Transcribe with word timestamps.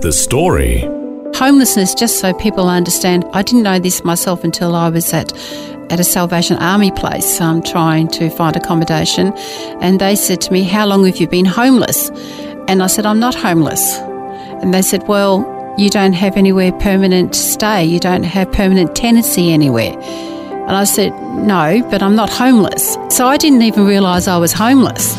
The 0.00 0.12
story. 0.12 0.82
Homelessness, 1.34 1.92
just 1.92 2.20
so 2.20 2.32
people 2.32 2.68
understand, 2.68 3.24
I 3.32 3.42
didn't 3.42 3.64
know 3.64 3.80
this 3.80 4.04
myself 4.04 4.44
until 4.44 4.76
I 4.76 4.90
was 4.90 5.12
at 5.12 5.32
at 5.90 5.98
a 5.98 6.04
Salvation 6.04 6.56
Army 6.58 6.92
place 6.92 7.40
um, 7.40 7.62
trying 7.64 8.06
to 8.08 8.30
find 8.30 8.54
accommodation. 8.54 9.32
And 9.80 10.00
they 10.00 10.14
said 10.14 10.40
to 10.42 10.52
me, 10.52 10.62
How 10.62 10.86
long 10.86 11.04
have 11.06 11.16
you 11.16 11.26
been 11.26 11.44
homeless? 11.44 12.10
And 12.68 12.80
I 12.80 12.86
said, 12.86 13.06
I'm 13.06 13.18
not 13.18 13.34
homeless. 13.34 13.96
And 14.62 14.72
they 14.72 14.82
said, 14.82 15.08
Well, 15.08 15.42
you 15.76 15.90
don't 15.90 16.12
have 16.12 16.36
anywhere 16.36 16.70
permanent 16.70 17.34
stay, 17.34 17.84
you 17.84 17.98
don't 17.98 18.22
have 18.22 18.52
permanent 18.52 18.94
tenancy 18.94 19.52
anywhere. 19.52 19.98
And 19.98 20.76
I 20.76 20.84
said, 20.84 21.10
No, 21.34 21.82
but 21.90 22.04
I'm 22.04 22.14
not 22.14 22.30
homeless. 22.30 22.96
So 23.08 23.26
I 23.26 23.36
didn't 23.36 23.62
even 23.62 23.84
realise 23.84 24.28
I 24.28 24.36
was 24.36 24.52
homeless. 24.52 25.16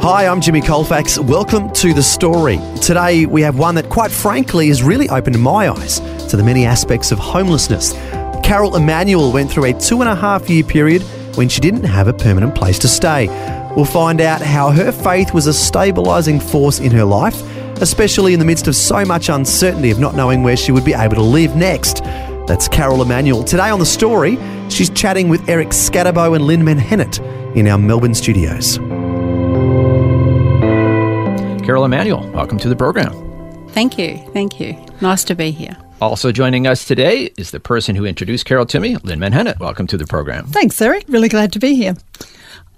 Hi, 0.00 0.28
I'm 0.28 0.40
Jimmy 0.40 0.60
Colfax. 0.60 1.18
Welcome 1.18 1.72
to 1.72 1.92
The 1.92 2.04
Story. 2.04 2.60
Today 2.80 3.26
we 3.26 3.42
have 3.42 3.58
one 3.58 3.74
that, 3.74 3.88
quite 3.90 4.12
frankly, 4.12 4.68
has 4.68 4.80
really 4.80 5.08
opened 5.08 5.40
my 5.42 5.68
eyes 5.68 5.98
to 6.28 6.36
the 6.36 6.44
many 6.44 6.64
aspects 6.64 7.10
of 7.10 7.18
homelessness. 7.18 7.94
Carol 8.44 8.76
Emanuel 8.76 9.32
went 9.32 9.50
through 9.50 9.64
a 9.64 9.72
two 9.72 10.00
and 10.00 10.08
a 10.08 10.14
half 10.14 10.48
year 10.48 10.62
period 10.62 11.02
when 11.34 11.48
she 11.48 11.60
didn't 11.60 11.82
have 11.82 12.06
a 12.06 12.12
permanent 12.12 12.54
place 12.54 12.78
to 12.78 12.86
stay. 12.86 13.26
We'll 13.74 13.86
find 13.86 14.20
out 14.20 14.40
how 14.40 14.70
her 14.70 14.92
faith 14.92 15.34
was 15.34 15.48
a 15.48 15.50
stabilising 15.50 16.40
force 16.40 16.78
in 16.78 16.92
her 16.92 17.04
life, 17.04 17.42
especially 17.82 18.34
in 18.34 18.38
the 18.38 18.46
midst 18.46 18.68
of 18.68 18.76
so 18.76 19.04
much 19.04 19.28
uncertainty 19.28 19.90
of 19.90 19.98
not 19.98 20.14
knowing 20.14 20.44
where 20.44 20.56
she 20.56 20.70
would 20.70 20.84
be 20.84 20.94
able 20.94 21.16
to 21.16 21.22
live 21.22 21.56
next. 21.56 22.04
That's 22.46 22.68
Carol 22.68 23.02
Emanuel. 23.02 23.42
Today 23.42 23.68
on 23.68 23.80
The 23.80 23.84
Story, 23.84 24.38
she's 24.70 24.90
chatting 24.90 25.28
with 25.28 25.48
Eric 25.48 25.70
Skattebo 25.70 26.36
and 26.36 26.46
Lynn 26.46 26.64
Manhennett 26.64 27.18
in 27.56 27.66
our 27.66 27.78
Melbourne 27.78 28.14
studios. 28.14 28.78
Carol 31.68 31.84
Emanuel, 31.84 32.26
welcome 32.30 32.56
to 32.60 32.68
the 32.70 32.74
program. 32.74 33.12
Thank 33.72 33.98
you. 33.98 34.16
Thank 34.32 34.58
you. 34.58 34.72
Nice 35.02 35.22
to 35.24 35.34
be 35.34 35.50
here. 35.50 35.76
Also 36.00 36.32
joining 36.32 36.66
us 36.66 36.86
today 36.86 37.28
is 37.36 37.50
the 37.50 37.60
person 37.60 37.94
who 37.94 38.06
introduced 38.06 38.46
Carol 38.46 38.64
to 38.64 38.80
me, 38.80 38.96
Lynn 38.96 39.18
Manhennett. 39.18 39.60
Welcome 39.60 39.86
to 39.88 39.98
the 39.98 40.06
program. 40.06 40.46
Thanks, 40.46 40.80
Eric. 40.80 41.04
Really 41.08 41.28
glad 41.28 41.52
to 41.52 41.58
be 41.58 41.74
here. 41.74 41.94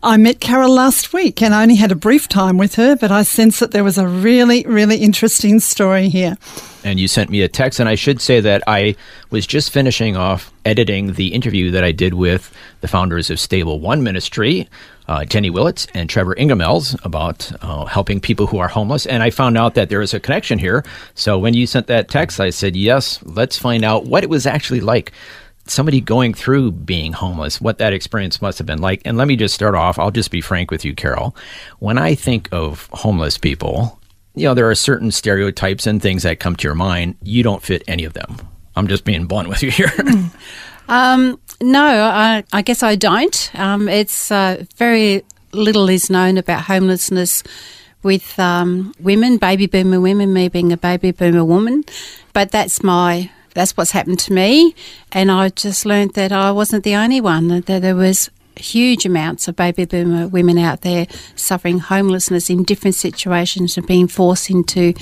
I 0.02 0.16
met 0.16 0.41
Carol 0.41 0.74
last 0.74 1.12
week 1.12 1.41
and 1.41 1.55
I 1.55 1.62
only 1.62 1.77
had 1.77 1.92
a 1.92 1.94
brief 1.94 2.27
time 2.27 2.58
with 2.58 2.74
her, 2.74 2.97
but 2.97 3.12
I 3.12 3.22
sense 3.22 3.60
that 3.60 3.70
there 3.70 3.84
was 3.84 3.97
a 3.97 4.08
really, 4.08 4.64
really 4.66 4.97
interesting 4.97 5.60
story 5.60 6.08
here. 6.08 6.36
And 6.84 6.98
you 6.98 7.08
sent 7.08 7.30
me 7.30 7.42
a 7.42 7.48
text, 7.48 7.78
and 7.78 7.88
I 7.88 7.94
should 7.94 8.20
say 8.20 8.40
that 8.40 8.62
I 8.66 8.96
was 9.30 9.46
just 9.46 9.70
finishing 9.70 10.16
off 10.16 10.52
editing 10.64 11.14
the 11.14 11.34
interview 11.34 11.70
that 11.72 11.84
I 11.84 11.92
did 11.92 12.14
with 12.14 12.54
the 12.80 12.88
founders 12.88 13.30
of 13.30 13.38
Stable 13.38 13.80
One 13.80 14.02
Ministry, 14.02 14.68
uh, 15.06 15.24
Jenny 15.24 15.50
Willits 15.50 15.86
and 15.92 16.08
Trevor 16.08 16.34
Ingemels, 16.36 16.98
about 17.04 17.52
uh, 17.62 17.84
helping 17.84 18.20
people 18.20 18.46
who 18.46 18.58
are 18.58 18.68
homeless. 18.68 19.06
And 19.06 19.22
I 19.22 19.30
found 19.30 19.58
out 19.58 19.74
that 19.74 19.88
there 19.88 20.00
is 20.00 20.14
a 20.14 20.20
connection 20.20 20.58
here. 20.58 20.84
So 21.14 21.38
when 21.38 21.54
you 21.54 21.66
sent 21.66 21.86
that 21.88 22.08
text, 22.08 22.40
I 22.40 22.50
said, 22.50 22.76
yes, 22.76 23.20
let's 23.24 23.58
find 23.58 23.84
out 23.84 24.06
what 24.06 24.24
it 24.24 24.30
was 24.30 24.46
actually 24.46 24.80
like 24.80 25.12
somebody 25.66 26.00
going 26.00 26.34
through 26.34 26.72
being 26.72 27.12
homeless, 27.12 27.60
what 27.60 27.78
that 27.78 27.92
experience 27.92 28.42
must 28.42 28.58
have 28.58 28.66
been 28.66 28.80
like. 28.80 29.02
And 29.04 29.16
let 29.16 29.28
me 29.28 29.36
just 29.36 29.54
start 29.54 29.74
off. 29.74 29.98
I'll 29.98 30.10
just 30.10 30.30
be 30.30 30.40
frank 30.40 30.70
with 30.70 30.84
you, 30.84 30.94
Carol. 30.94 31.36
When 31.78 31.98
I 31.98 32.14
think 32.14 32.48
of 32.52 32.88
homeless 32.92 33.38
people, 33.38 34.00
you 34.34 34.44
know, 34.44 34.54
there 34.54 34.68
are 34.70 34.74
certain 34.74 35.10
stereotypes 35.10 35.86
and 35.86 36.00
things 36.00 36.22
that 36.22 36.41
come 36.41 36.56
to 36.56 36.68
your 36.68 36.74
mind. 36.74 37.16
You 37.22 37.42
don't 37.42 37.62
fit 37.62 37.82
any 37.88 38.04
of 38.04 38.12
them. 38.12 38.36
I'm 38.76 38.86
just 38.86 39.04
being 39.04 39.26
blunt 39.26 39.48
with 39.48 39.62
you 39.62 39.70
here. 39.70 39.92
Um, 40.91 41.38
no, 41.62 41.84
I, 41.84 42.42
I, 42.52 42.62
guess 42.62 42.82
I 42.82 42.96
don't. 42.96 43.50
Um, 43.54 43.88
it's 43.88 44.32
uh, 44.32 44.64
very 44.74 45.22
little 45.52 45.88
is 45.88 46.10
known 46.10 46.36
about 46.36 46.62
homelessness 46.62 47.44
with 48.02 48.36
um, 48.40 48.92
women, 48.98 49.36
baby 49.36 49.66
boomer 49.69 50.00
women, 50.00 50.32
me 50.32 50.48
being 50.48 50.72
a 50.72 50.76
baby 50.76 51.12
boomer 51.12 51.44
woman. 51.44 51.84
But 52.32 52.50
that's 52.50 52.82
my 52.82 53.30
that's 53.54 53.76
what's 53.76 53.92
happened 53.92 54.19
to 54.20 54.32
me. 54.32 54.74
And 55.12 55.30
I 55.30 55.50
just 55.50 55.86
learned 55.86 56.14
that 56.14 56.32
I 56.32 56.50
wasn't 56.50 56.82
the 56.82 56.96
only 56.96 57.20
one, 57.20 57.48
that 57.48 57.66
there 57.66 57.96
was 57.96 58.28
huge 58.60 59.06
amounts 59.06 59.48
of 59.48 59.56
baby 59.56 59.84
boomer 59.84 60.28
women 60.28 60.59
out 60.59 60.82
there 60.82 61.06
suffering 61.34 61.78
homelessness 61.78 62.50
in 62.50 62.62
different 62.62 62.94
situations 62.94 63.76
and 63.76 63.87
being 63.87 64.09
forced 64.09 64.50
into 64.50 64.94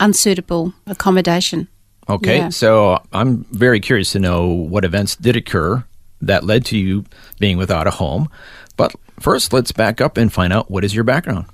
unsuitable 0.00 0.72
accommodation. 0.86 1.68
Okay, 2.08 2.38
yeah. 2.38 2.48
so 2.50 3.02
I'm 3.12 3.44
very 3.44 3.80
curious 3.80 4.12
to 4.12 4.18
know 4.18 4.46
what 4.46 4.84
events 4.84 5.16
did 5.16 5.36
occur 5.36 5.84
that 6.20 6.44
led 6.44 6.64
to 6.66 6.78
you 6.78 7.04
being 7.38 7.56
without 7.56 7.86
a 7.86 7.90
home. 7.90 8.28
But 8.76 8.94
first, 9.20 9.52
let's 9.52 9.72
back 9.72 10.00
up 10.00 10.16
and 10.16 10.32
find 10.32 10.52
out 10.52 10.70
what 10.70 10.84
is 10.84 10.94
your 10.94 11.04
background. 11.04 11.46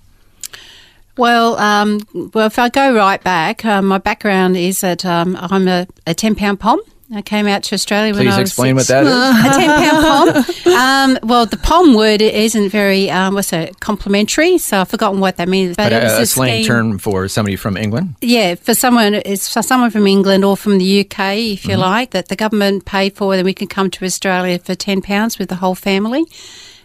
Well, 1.17 1.57
um, 1.59 2.01
well, 2.33 2.47
if 2.47 2.59
I 2.59 2.69
go 2.69 2.95
right 2.95 3.23
back, 3.23 3.65
um, 3.65 3.87
my 3.87 3.99
background 3.99 4.57
is 4.57 4.81
that 4.81 5.05
um, 5.05 5.37
I'm 5.39 5.69
a, 5.69 5.87
a 6.07 6.15
10 6.15 6.35
pound 6.35 6.61
pom. 6.61 6.81
I 7.13 7.23
came 7.23 7.49
out 7.49 7.65
to 7.65 7.75
Australia 7.75 8.13
Please 8.13 8.19
when 8.27 8.29
I 8.35 8.39
was 8.41 8.51
explain 8.51 8.79
six. 8.79 8.89
what 8.91 9.05
that 9.05 9.47
is. 9.47 9.57
a 9.57 9.59
10 9.59 10.45
pound 10.45 10.47
pom. 10.65 10.73
Um, 10.73 11.19
well, 11.29 11.45
the 11.47 11.57
pom 11.57 11.95
word 11.95 12.23
isn't 12.23 12.71
very, 12.71 13.11
um, 13.11 13.35
what's 13.35 13.53
it, 13.53 13.81
complimentary, 13.81 14.59
so 14.59 14.81
I've 14.83 14.89
forgotten 14.89 15.19
what 15.19 15.37
that 15.39 15.49
means. 15.49 15.77
But, 15.77 15.91
but 15.91 15.93
it 15.93 16.05
was 16.05 16.13
a, 16.19 16.23
a 16.23 16.27
slang 16.27 16.63
scheme. 16.63 16.67
term 16.67 16.99
for 16.99 17.27
somebody 17.27 17.57
from 17.57 17.77
England? 17.77 18.15
Yeah, 18.21 18.55
for 18.55 18.75
someone, 18.75 19.15
it's 19.15 19.53
for 19.53 19.63
someone 19.63 19.91
from 19.91 20.07
England 20.07 20.45
or 20.45 20.57
from 20.57 20.79
the 20.79 21.01
UK, 21.01 21.19
if 21.37 21.65
you 21.65 21.71
Mm-hmm. 21.73 21.81
like, 21.81 22.11
that 22.11 22.29
the 22.29 22.37
government 22.37 22.85
paid 22.85 23.17
for, 23.17 23.35
then 23.35 23.45
we 23.45 23.55
can 23.55 23.67
come 23.67 23.91
to 23.91 24.05
Australia 24.05 24.59
for 24.61 24.75
£10 24.75 25.39
with 25.39 25.49
the 25.49 25.57
whole 25.57 25.75
family 25.75 26.25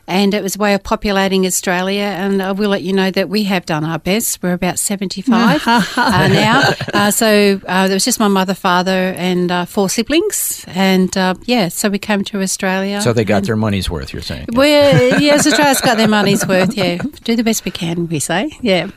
and 0.07 0.33
it 0.33 0.43
was 0.43 0.55
a 0.55 0.59
way 0.59 0.73
of 0.73 0.83
populating 0.83 1.45
Australia. 1.45 2.03
And 2.03 2.41
I 2.41 2.51
will 2.51 2.69
let 2.69 2.83
you 2.83 2.93
know 2.93 3.09
that 3.11 3.29
we 3.29 3.43
have 3.45 3.65
done 3.65 3.83
our 3.83 3.99
best. 3.99 4.41
We're 4.43 4.53
about 4.53 4.77
75 4.77 5.63
uh, 5.65 6.27
now. 6.27 6.73
Uh, 6.93 7.11
so 7.11 7.59
uh, 7.65 7.87
there 7.87 7.95
was 7.95 8.05
just 8.05 8.19
my 8.19 8.27
mother, 8.27 8.53
father, 8.53 9.13
and 9.17 9.51
uh, 9.51 9.65
four 9.65 9.89
siblings. 9.89 10.63
And 10.67 11.15
uh, 11.17 11.35
yeah, 11.45 11.69
so 11.69 11.89
we 11.89 11.99
came 11.99 12.23
to 12.25 12.41
Australia. 12.41 13.01
So 13.01 13.13
they 13.13 13.25
got 13.25 13.43
their 13.43 13.55
money's 13.55 13.89
worth, 13.89 14.13
you're 14.13 14.21
saying? 14.21 14.47
We're, 14.51 15.17
yes, 15.19 15.47
Australia's 15.47 15.81
got 15.81 15.97
their 15.97 16.07
money's 16.07 16.47
worth, 16.47 16.75
yeah. 16.75 16.97
Do 17.23 17.35
the 17.35 17.43
best 17.43 17.65
we 17.65 17.71
can, 17.71 18.07
we 18.07 18.19
say, 18.19 18.51
yeah. 18.61 18.89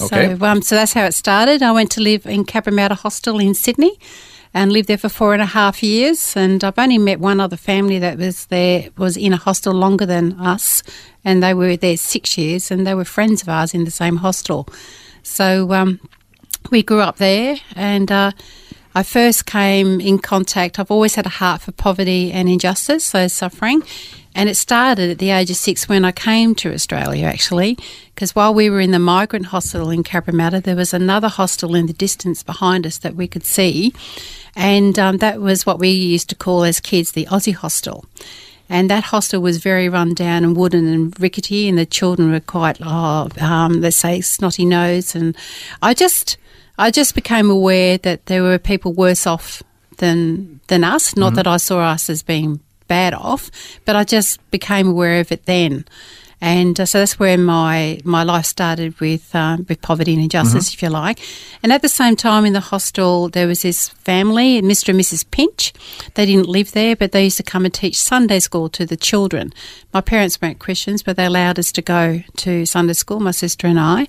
Okay. 0.00 0.36
So, 0.36 0.46
um, 0.46 0.62
so 0.62 0.76
that's 0.76 0.92
how 0.92 1.04
it 1.06 1.14
started. 1.14 1.62
I 1.62 1.72
went 1.72 1.90
to 1.92 2.00
live 2.00 2.24
in 2.26 2.44
Cabramatta 2.44 2.92
Hostel 2.92 3.40
in 3.40 3.54
Sydney 3.54 3.98
and 4.54 4.72
lived 4.72 4.88
there 4.88 4.98
for 4.98 5.08
four 5.08 5.32
and 5.32 5.42
a 5.42 5.46
half 5.46 5.82
years. 5.82 6.36
And 6.36 6.62
I've 6.64 6.78
only 6.78 6.98
met 6.98 7.20
one 7.20 7.40
other 7.40 7.56
family 7.56 7.98
that 7.98 8.18
was 8.18 8.46
there, 8.46 8.88
was 8.96 9.16
in 9.16 9.32
a 9.32 9.36
hostel 9.36 9.74
longer 9.74 10.06
than 10.06 10.38
us, 10.40 10.82
and 11.24 11.42
they 11.42 11.54
were 11.54 11.76
there 11.76 11.96
six 11.96 12.38
years, 12.38 12.70
and 12.70 12.86
they 12.86 12.94
were 12.94 13.04
friends 13.04 13.42
of 13.42 13.48
ours 13.48 13.74
in 13.74 13.84
the 13.84 13.90
same 13.90 14.16
hostel. 14.16 14.68
So 15.22 15.72
um, 15.72 16.00
we 16.70 16.82
grew 16.82 17.00
up 17.00 17.16
there, 17.16 17.56
and 17.74 18.10
uh, 18.10 18.32
I 18.98 19.04
first 19.04 19.46
came 19.46 20.00
in 20.00 20.18
contact. 20.18 20.80
I've 20.80 20.90
always 20.90 21.14
had 21.14 21.24
a 21.24 21.28
heart 21.28 21.60
for 21.60 21.70
poverty 21.70 22.32
and 22.32 22.48
injustice, 22.48 23.04
so 23.04 23.28
suffering. 23.28 23.84
And 24.34 24.48
it 24.48 24.56
started 24.56 25.08
at 25.08 25.18
the 25.18 25.30
age 25.30 25.50
of 25.50 25.56
six 25.56 25.88
when 25.88 26.04
I 26.04 26.10
came 26.10 26.56
to 26.56 26.74
Australia, 26.74 27.26
actually, 27.26 27.78
because 28.12 28.34
while 28.34 28.52
we 28.52 28.68
were 28.68 28.80
in 28.80 28.90
the 28.90 28.98
migrant 28.98 29.46
hostel 29.46 29.90
in 29.90 30.02
Cabramatta, 30.02 30.64
there 30.64 30.74
was 30.74 30.92
another 30.92 31.28
hostel 31.28 31.76
in 31.76 31.86
the 31.86 31.92
distance 31.92 32.42
behind 32.42 32.84
us 32.88 32.98
that 32.98 33.14
we 33.14 33.28
could 33.28 33.44
see. 33.44 33.94
And 34.56 34.98
um, 34.98 35.18
that 35.18 35.40
was 35.40 35.64
what 35.64 35.78
we 35.78 35.90
used 35.90 36.28
to 36.30 36.34
call 36.34 36.64
as 36.64 36.80
kids 36.80 37.12
the 37.12 37.26
Aussie 37.26 37.54
hostel. 37.54 38.04
And 38.68 38.90
that 38.90 39.04
hostel 39.04 39.40
was 39.40 39.58
very 39.58 39.88
run 39.88 40.12
down 40.12 40.42
and 40.42 40.56
wooden 40.56 40.88
and 40.88 41.20
rickety, 41.20 41.68
and 41.68 41.78
the 41.78 41.86
children 41.86 42.32
were 42.32 42.40
quite, 42.40 42.78
oh, 42.82 43.28
um, 43.40 43.80
let's 43.80 43.94
say, 43.94 44.20
snotty 44.22 44.64
nosed. 44.64 45.14
And 45.14 45.36
I 45.82 45.94
just, 45.94 46.36
I 46.78 46.90
just 46.90 47.14
became 47.14 47.50
aware 47.50 47.98
that 47.98 48.26
there 48.26 48.42
were 48.42 48.58
people 48.58 48.92
worse 48.92 49.26
off 49.26 49.62
than 49.98 50.60
than 50.68 50.84
us. 50.84 51.16
Not 51.16 51.34
that 51.34 51.46
I 51.46 51.56
saw 51.56 51.80
us 51.80 52.08
as 52.08 52.22
being 52.22 52.60
bad 52.86 53.14
off, 53.14 53.50
but 53.84 53.96
I 53.96 54.04
just 54.04 54.50
became 54.50 54.88
aware 54.88 55.20
of 55.20 55.30
it 55.32 55.44
then. 55.46 55.84
And 56.40 56.78
uh, 56.78 56.86
so 56.86 57.00
that's 57.00 57.18
where 57.18 57.36
my, 57.36 57.98
my 58.04 58.22
life 58.22 58.46
started 58.46 58.98
with 59.00 59.34
um, 59.34 59.66
with 59.68 59.82
poverty 59.82 60.12
and 60.12 60.22
injustice, 60.22 60.72
if 60.72 60.82
you 60.82 60.88
like. 60.88 61.18
And 61.62 61.72
at 61.72 61.82
the 61.82 61.88
same 61.88 62.14
time, 62.14 62.44
in 62.44 62.52
the 62.52 62.60
hostel, 62.60 63.28
there 63.28 63.48
was 63.48 63.62
this 63.62 63.88
family, 63.88 64.62
Mr. 64.62 64.90
and 64.90 65.00
Mrs. 65.00 65.28
Pinch. 65.32 65.72
They 66.14 66.26
didn't 66.26 66.48
live 66.48 66.72
there, 66.72 66.94
but 66.94 67.10
they 67.10 67.24
used 67.24 67.38
to 67.38 67.42
come 67.42 67.64
and 67.64 67.74
teach 67.74 67.98
Sunday 67.98 68.38
school 68.38 68.68
to 68.70 68.86
the 68.86 68.96
children. 68.96 69.52
My 69.92 70.00
parents 70.00 70.40
weren't 70.40 70.60
Christians, 70.60 71.02
but 71.02 71.16
they 71.16 71.24
allowed 71.24 71.58
us 71.58 71.72
to 71.72 71.82
go 71.82 72.22
to 72.36 72.66
Sunday 72.66 72.92
school, 72.92 73.18
my 73.18 73.32
sister 73.32 73.66
and 73.66 73.80
I. 73.80 74.06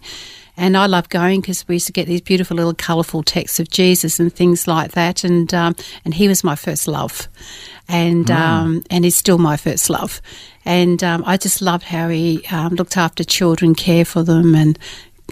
And 0.59 0.75
I 0.75 0.87
love 0.87 1.07
going 1.07 1.39
because 1.39 1.65
we 1.69 1.75
used 1.75 1.87
to 1.87 1.93
get 1.93 2.05
these 2.05 2.19
beautiful 2.19 2.57
little 2.57 2.73
colourful 2.73 3.23
texts 3.23 3.61
of 3.61 3.69
Jesus 3.69 4.19
and 4.19 4.31
things 4.31 4.67
like 4.67 4.91
that. 4.91 5.23
And 5.23 5.53
um, 5.53 5.73
and 6.03 6.13
he 6.13 6.27
was 6.27 6.43
my 6.43 6.55
first 6.55 6.85
love, 6.85 7.29
and 7.87 8.29
um, 8.29 8.83
and 8.89 9.05
he's 9.05 9.15
still 9.15 9.37
my 9.37 9.55
first 9.55 9.89
love. 9.89 10.21
And 10.65 11.01
um, 11.01 11.23
I 11.25 11.37
just 11.37 11.61
loved 11.61 11.85
how 11.85 12.09
he 12.09 12.45
um, 12.51 12.75
looked 12.75 12.97
after 12.97 13.23
children, 13.23 13.73
care 13.73 14.03
for 14.03 14.21
them, 14.21 14.53
and 14.53 14.77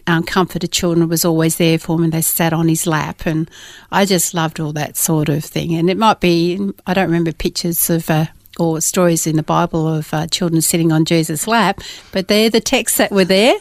um, 0.07 0.23
comforted 0.23 0.71
children 0.71 1.09
was 1.09 1.25
always 1.25 1.57
there 1.57 1.77
for 1.77 1.97
them 1.97 2.05
and 2.05 2.13
they 2.13 2.21
sat 2.21 2.53
on 2.53 2.69
his 2.69 2.87
lap. 2.87 3.25
And 3.25 3.51
I 3.91 4.05
just 4.05 4.33
loved 4.33 4.61
all 4.61 4.71
that 4.73 4.95
sort 4.95 5.27
of 5.27 5.43
thing. 5.43 5.75
And 5.75 5.89
it 5.89 5.97
might 5.97 6.21
be 6.21 6.71
I 6.87 6.93
don't 6.93 7.07
remember 7.07 7.33
pictures 7.33 7.89
of 7.89 8.09
uh, 8.09 8.27
or 8.57 8.79
stories 8.79 9.27
in 9.27 9.35
the 9.35 9.43
Bible 9.43 9.87
of 9.93 10.13
uh, 10.13 10.27
children 10.27 10.61
sitting 10.61 10.91
on 10.91 11.05
Jesus' 11.05 11.47
lap 11.47 11.79
but 12.11 12.27
they're 12.27 12.49
the 12.49 12.61
texts 12.61 12.97
that 12.97 13.11
were 13.11 13.25
there 13.25 13.53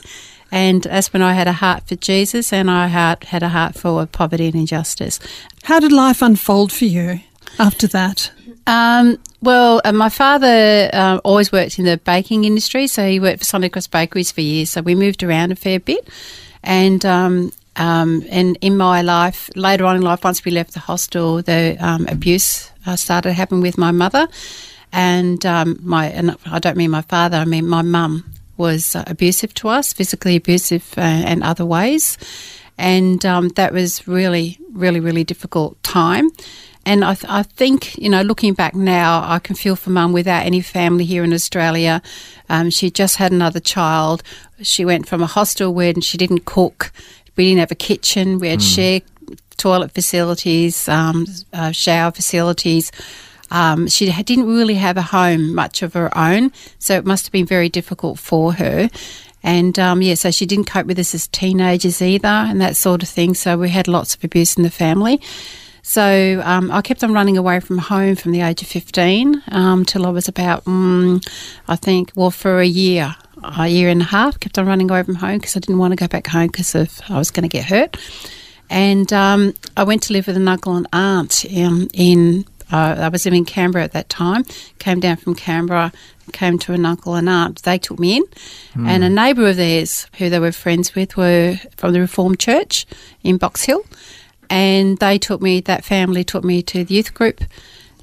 and 0.50 0.82
that's 0.82 1.12
when 1.12 1.22
I 1.22 1.32
had 1.32 1.48
a 1.48 1.52
heart 1.52 1.88
for 1.88 1.96
Jesus 1.96 2.52
and 2.52 2.70
I 2.70 2.86
had, 2.86 3.24
had 3.24 3.42
a 3.42 3.48
heart 3.48 3.74
for 3.74 4.06
poverty 4.06 4.46
and 4.46 4.54
injustice. 4.54 5.18
How 5.64 5.80
did 5.80 5.92
life 5.92 6.22
unfold 6.22 6.72
for 6.72 6.84
you 6.84 7.20
after 7.58 7.86
that? 7.88 8.30
Um, 8.66 9.18
well, 9.42 9.80
uh, 9.84 9.92
my 9.92 10.08
father 10.08 10.90
uh, 10.92 11.20
always 11.24 11.52
worked 11.52 11.78
in 11.78 11.84
the 11.84 11.98
baking 11.98 12.44
industry, 12.44 12.86
so 12.86 13.06
he 13.06 13.20
worked 13.20 13.40
for 13.40 13.44
Sunday 13.44 13.68
Cross 13.68 13.88
Bakeries 13.88 14.32
for 14.32 14.40
years. 14.40 14.70
So 14.70 14.82
we 14.82 14.94
moved 14.94 15.22
around 15.22 15.52
a 15.52 15.56
fair 15.56 15.78
bit, 15.78 16.08
and 16.64 17.04
um, 17.06 17.52
um, 17.76 18.24
and 18.28 18.58
in 18.60 18.76
my 18.76 19.02
life, 19.02 19.50
later 19.54 19.84
on 19.84 19.96
in 19.96 20.02
life, 20.02 20.24
once 20.24 20.44
we 20.44 20.50
left 20.50 20.74
the 20.74 20.80
hostel, 20.80 21.42
the 21.42 21.76
um, 21.78 22.08
abuse 22.08 22.72
uh, 22.86 22.96
started 22.96 23.34
happening 23.34 23.60
with 23.60 23.78
my 23.78 23.92
mother, 23.92 24.26
and 24.92 25.46
um, 25.46 25.78
my 25.82 26.06
and 26.06 26.36
I 26.46 26.58
don't 26.58 26.76
mean 26.76 26.90
my 26.90 27.02
father, 27.02 27.36
I 27.36 27.44
mean 27.44 27.68
my 27.68 27.82
mum 27.82 28.35
was 28.56 28.96
uh, 28.96 29.04
abusive 29.06 29.54
to 29.54 29.68
us, 29.68 29.92
physically 29.92 30.36
abusive 30.36 30.94
uh, 30.96 31.00
and 31.00 31.42
other 31.42 31.64
ways, 31.64 32.18
and 32.78 33.24
um, 33.24 33.48
that 33.50 33.72
was 33.72 34.06
really, 34.06 34.58
really, 34.72 35.00
really 35.00 35.24
difficult 35.24 35.82
time. 35.82 36.30
And 36.84 37.04
I, 37.04 37.14
th- 37.14 37.28
I 37.28 37.42
think, 37.42 37.98
you 37.98 38.08
know, 38.08 38.22
looking 38.22 38.54
back 38.54 38.74
now, 38.74 39.24
I 39.28 39.40
can 39.40 39.56
feel 39.56 39.74
for 39.74 39.90
mum 39.90 40.12
without 40.12 40.46
any 40.46 40.60
family 40.60 41.04
here 41.04 41.24
in 41.24 41.32
Australia. 41.32 42.00
Um, 42.48 42.70
she 42.70 42.92
just 42.92 43.16
had 43.16 43.32
another 43.32 43.58
child. 43.58 44.22
She 44.62 44.84
went 44.84 45.08
from 45.08 45.20
a 45.20 45.26
hostel 45.26 45.74
where 45.74 45.92
she 46.00 46.16
didn't 46.16 46.44
cook. 46.44 46.92
We 47.34 47.48
didn't 47.48 47.58
have 47.58 47.72
a 47.72 47.74
kitchen. 47.76 48.38
We 48.38 48.50
had 48.50 48.62
share 48.62 49.00
toilet 49.56 49.92
facilities, 49.92 50.88
um, 50.88 51.26
uh, 51.52 51.72
shower 51.72 52.12
facilities. 52.12 52.92
Um, 53.50 53.88
she 53.88 54.10
didn't 54.10 54.46
really 54.46 54.74
have 54.74 54.96
a 54.96 55.02
home 55.02 55.54
much 55.54 55.82
of 55.82 55.94
her 55.94 56.16
own, 56.16 56.52
so 56.78 56.96
it 56.96 57.04
must 57.04 57.26
have 57.26 57.32
been 57.32 57.46
very 57.46 57.68
difficult 57.68 58.18
for 58.18 58.52
her. 58.54 58.90
And 59.42 59.78
um, 59.78 60.02
yeah, 60.02 60.14
so 60.14 60.30
she 60.30 60.46
didn't 60.46 60.64
cope 60.64 60.86
with 60.86 60.98
us 60.98 61.14
as 61.14 61.28
teenagers 61.28 62.02
either, 62.02 62.26
and 62.26 62.60
that 62.60 62.76
sort 62.76 63.02
of 63.02 63.08
thing. 63.08 63.34
So 63.34 63.56
we 63.56 63.70
had 63.70 63.86
lots 63.86 64.14
of 64.14 64.24
abuse 64.24 64.56
in 64.56 64.64
the 64.64 64.70
family. 64.70 65.20
So 65.82 66.42
um, 66.44 66.72
I 66.72 66.82
kept 66.82 67.04
on 67.04 67.12
running 67.12 67.38
away 67.38 67.60
from 67.60 67.78
home 67.78 68.16
from 68.16 68.32
the 68.32 68.40
age 68.40 68.60
of 68.60 68.66
15 68.66 69.40
um, 69.52 69.84
till 69.84 70.04
I 70.04 70.10
was 70.10 70.26
about, 70.26 70.64
mm, 70.64 71.24
I 71.68 71.76
think, 71.76 72.10
well, 72.16 72.32
for 72.32 72.58
a 72.58 72.66
year, 72.66 73.14
a 73.44 73.68
year 73.68 73.88
and 73.88 74.02
a 74.02 74.06
half, 74.06 74.40
kept 74.40 74.58
on 74.58 74.66
running 74.66 74.90
away 74.90 75.04
from 75.04 75.14
home 75.14 75.38
because 75.38 75.56
I 75.56 75.60
didn't 75.60 75.78
want 75.78 75.92
to 75.92 75.96
go 75.96 76.08
back 76.08 76.26
home 76.26 76.48
because 76.48 76.74
I 76.74 77.16
was 77.16 77.30
going 77.30 77.44
to 77.44 77.48
get 77.48 77.66
hurt. 77.66 77.96
And 78.68 79.12
um, 79.12 79.54
I 79.76 79.84
went 79.84 80.02
to 80.04 80.12
live 80.12 80.26
with 80.26 80.36
an 80.36 80.48
uncle 80.48 80.74
and 80.74 80.88
aunt 80.92 81.46
um, 81.56 81.86
in, 81.94 82.44
uh, 82.72 82.96
I 82.98 83.08
was 83.08 83.24
living 83.24 83.38
in 83.38 83.44
Canberra 83.44 83.84
at 83.84 83.92
that 83.92 84.08
time, 84.08 84.44
came 84.78 85.00
down 85.00 85.16
from 85.16 85.34
Canberra, 85.34 85.92
came 86.32 86.58
to 86.58 86.72
an 86.72 86.84
uncle 86.84 87.14
and 87.14 87.28
aunt. 87.28 87.62
They 87.62 87.78
took 87.78 87.98
me 87.98 88.16
in. 88.16 88.24
And 88.86 89.04
a 89.04 89.08
neighbour 89.08 89.48
of 89.48 89.56
theirs 89.56 90.06
who 90.18 90.28
they 90.28 90.38
were 90.40 90.52
friends 90.52 90.94
with 90.94 91.16
were 91.16 91.58
from 91.76 91.92
the 91.92 92.00
Reformed 92.00 92.38
Church 92.40 92.84
in 93.22 93.36
Box 93.38 93.62
Hill 93.64 93.82
and 94.50 94.98
they 94.98 95.18
took 95.18 95.42
me 95.42 95.60
that 95.60 95.84
family 95.84 96.22
took 96.22 96.44
me 96.44 96.62
to 96.62 96.84
the 96.84 96.94
youth 96.94 97.12
group 97.14 97.42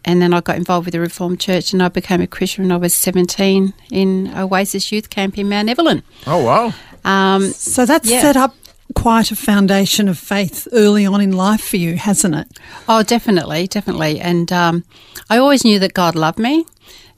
and 0.05 0.21
then 0.21 0.33
I 0.33 0.41
got 0.41 0.57
involved 0.57 0.85
with 0.85 0.91
the 0.93 0.99
Reformed 0.99 1.39
Church 1.39 1.71
and 1.71 1.81
I 1.81 1.87
became 1.87 2.19
a 2.21 2.27
Christian 2.27 2.65
when 2.65 2.71
I 2.73 2.77
was 2.77 2.93
17 2.93 3.73
in 3.91 4.33
Oasis 4.35 4.91
Youth 4.91 5.09
Camp 5.09 5.37
in 5.37 5.47
Mount 5.47 5.69
Evelyn. 5.69 6.03
Oh, 6.27 6.43
wow. 6.43 6.73
Um, 7.05 7.47
So 7.51 7.85
that's 7.85 8.09
Yeah. 8.09 8.21
set 8.21 8.35
up 8.35 8.55
quite 8.93 9.31
a 9.31 9.35
foundation 9.35 10.07
of 10.07 10.17
faith 10.17 10.67
early 10.71 11.05
on 11.05 11.21
in 11.21 11.31
life 11.31 11.63
for 11.63 11.77
you, 11.77 11.95
hasn't 11.95 12.35
it? 12.35 12.47
oh, 12.87 13.03
definitely, 13.03 13.67
definitely. 13.67 14.19
And 14.19 14.51
um, 14.51 14.83
I 15.29 15.37
always 15.37 15.63
knew 15.63 15.79
that 15.79 15.93
God 15.93 16.15
loved 16.15 16.39
me. 16.39 16.65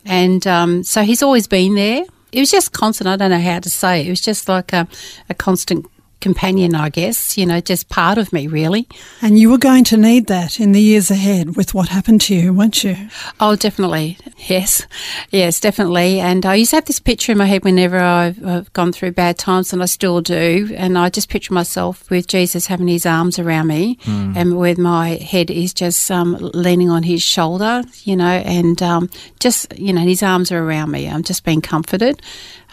And 0.05 0.45
um, 0.45 0.83
so 0.83 1.03
He's 1.03 1.23
always 1.23 1.47
been 1.47 1.75
there. 1.75 2.05
It 2.31 2.39
was 2.39 2.51
just 2.51 2.73
constant. 2.73 3.07
I 3.07 3.15
don't 3.15 3.31
know 3.31 3.39
how 3.39 3.59
to 3.59 3.69
say 3.69 4.01
it. 4.01 4.07
It 4.07 4.09
was 4.09 4.21
just 4.21 4.49
like 4.49 4.73
a, 4.73 4.87
a 5.29 5.33
constant 5.33 5.85
companion, 6.25 6.73
I 6.73 6.89
guess, 6.89 7.37
you 7.37 7.45
know, 7.45 7.61
just 7.61 7.87
part 7.87 8.17
of 8.17 8.33
me, 8.33 8.47
really. 8.47 8.87
And 9.21 9.37
you 9.37 9.51
were 9.51 9.59
going 9.59 9.83
to 9.83 9.95
need 9.95 10.25
that 10.25 10.59
in 10.59 10.71
the 10.71 10.81
years 10.81 11.11
ahead 11.11 11.55
with 11.55 11.75
what 11.75 11.89
happened 11.89 12.21
to 12.21 12.33
you, 12.33 12.51
weren't 12.51 12.83
you? 12.83 12.97
Oh, 13.39 13.55
definitely. 13.55 14.17
Yes. 14.47 14.87
Yes, 15.29 15.59
definitely. 15.59 16.19
And 16.19 16.43
I 16.43 16.55
used 16.55 16.71
to 16.71 16.77
have 16.77 16.85
this 16.85 16.99
picture 16.99 17.31
in 17.31 17.37
my 17.37 17.45
head 17.45 17.63
whenever 17.63 17.99
I've, 17.99 18.43
I've 18.43 18.73
gone 18.73 18.91
through 18.91 19.11
bad 19.11 19.37
times, 19.37 19.71
and 19.71 19.83
I 19.83 19.85
still 19.85 20.19
do. 20.19 20.73
And 20.75 20.97
I 20.97 21.09
just 21.09 21.29
picture 21.29 21.53
myself 21.53 22.09
with 22.09 22.25
Jesus 22.25 22.65
having 22.65 22.87
his 22.87 23.05
arms 23.05 23.37
around 23.37 23.67
me 23.67 23.99
and 24.07 24.57
with 24.57 24.79
my 24.79 25.09
head 25.09 25.51
is 25.51 25.75
just 25.75 26.09
um, 26.09 26.37
leaning 26.55 26.89
on 26.89 27.03
his 27.03 27.21
shoulder, 27.21 27.83
you 28.03 28.15
know, 28.15 28.25
and 28.25 28.81
um, 28.81 29.11
just, 29.39 29.77
you 29.77 29.93
know, 29.93 30.01
his 30.01 30.23
arms 30.23 30.51
are 30.51 30.63
around 30.63 30.89
me. 30.89 31.07
I'm 31.07 31.21
just 31.21 31.43
being 31.43 31.61
comforted. 31.61 32.19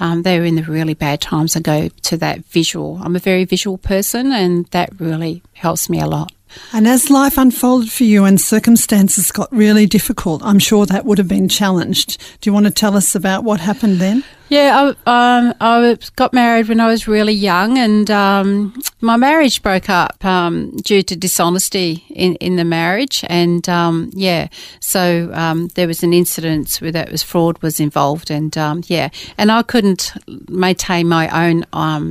Um, 0.02 0.22
they 0.22 0.40
were 0.40 0.44
in 0.44 0.56
the 0.56 0.64
really 0.64 0.94
bad 0.94 1.20
times. 1.20 1.54
I 1.54 1.60
go 1.60 1.88
to 1.88 2.16
that 2.16 2.44
visual. 2.46 2.98
I'm 3.04 3.14
a 3.14 3.20
very 3.20 3.44
visual 3.44 3.78
person, 3.78 4.32
and 4.32 4.66
that 4.72 4.90
really 5.00 5.44
helps 5.52 5.88
me 5.88 6.00
a 6.00 6.08
lot. 6.08 6.32
And 6.72 6.88
as 6.88 7.08
life 7.08 7.38
unfolded 7.38 7.92
for 7.92 8.02
you 8.02 8.24
and 8.24 8.40
circumstances 8.40 9.30
got 9.30 9.50
really 9.52 9.86
difficult, 9.86 10.42
I'm 10.42 10.58
sure 10.58 10.86
that 10.86 11.04
would 11.04 11.18
have 11.18 11.28
been 11.28 11.48
challenged. 11.48 12.20
Do 12.40 12.50
you 12.50 12.52
want 12.52 12.66
to 12.66 12.72
tell 12.72 12.96
us 12.96 13.14
about 13.14 13.44
what 13.44 13.60
happened 13.60 14.00
then? 14.00 14.24
Yeah, 14.52 14.92
I, 15.06 15.38
um, 15.38 15.54
I 15.62 15.96
got 16.14 16.34
married 16.34 16.68
when 16.68 16.78
I 16.78 16.86
was 16.86 17.08
really 17.08 17.32
young, 17.32 17.78
and 17.78 18.10
um, 18.10 18.78
my 19.00 19.16
marriage 19.16 19.62
broke 19.62 19.88
up 19.88 20.22
um, 20.26 20.76
due 20.76 21.02
to 21.04 21.16
dishonesty 21.16 22.04
in, 22.10 22.34
in 22.34 22.56
the 22.56 22.64
marriage. 22.64 23.24
And 23.30 23.66
um, 23.70 24.10
yeah, 24.12 24.48
so 24.78 25.30
um, 25.32 25.68
there 25.68 25.86
was 25.86 26.02
an 26.02 26.12
incident 26.12 26.76
where 26.82 26.92
that 26.92 27.10
was 27.10 27.22
fraud 27.22 27.62
was 27.62 27.80
involved, 27.80 28.30
and 28.30 28.58
um, 28.58 28.82
yeah, 28.88 29.08
and 29.38 29.50
I 29.50 29.62
couldn't 29.62 30.12
maintain 30.50 31.08
my 31.08 31.30
own 31.30 31.64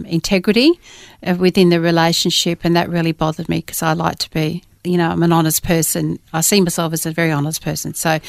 integrity 0.07 0.79
uh, 1.21 1.35
within 1.37 1.69
the 1.69 1.79
relationship, 1.79 2.61
and 2.63 2.75
that 2.75 2.89
really 2.89 3.11
bothered 3.11 3.49
me 3.49 3.57
because 3.57 3.83
I 3.83 3.93
like 3.93 4.17
to 4.17 4.29
be 4.31 4.63
you 4.83 4.97
know, 4.97 5.09
I'm 5.09 5.23
an 5.23 5.31
honest 5.31 5.63
person. 5.63 6.19
I 6.33 6.41
see 6.41 6.61
myself 6.61 6.93
as 6.93 7.05
a 7.05 7.11
very 7.11 7.31
honest 7.31 7.61
person. 7.63 7.93
So, 7.93 8.19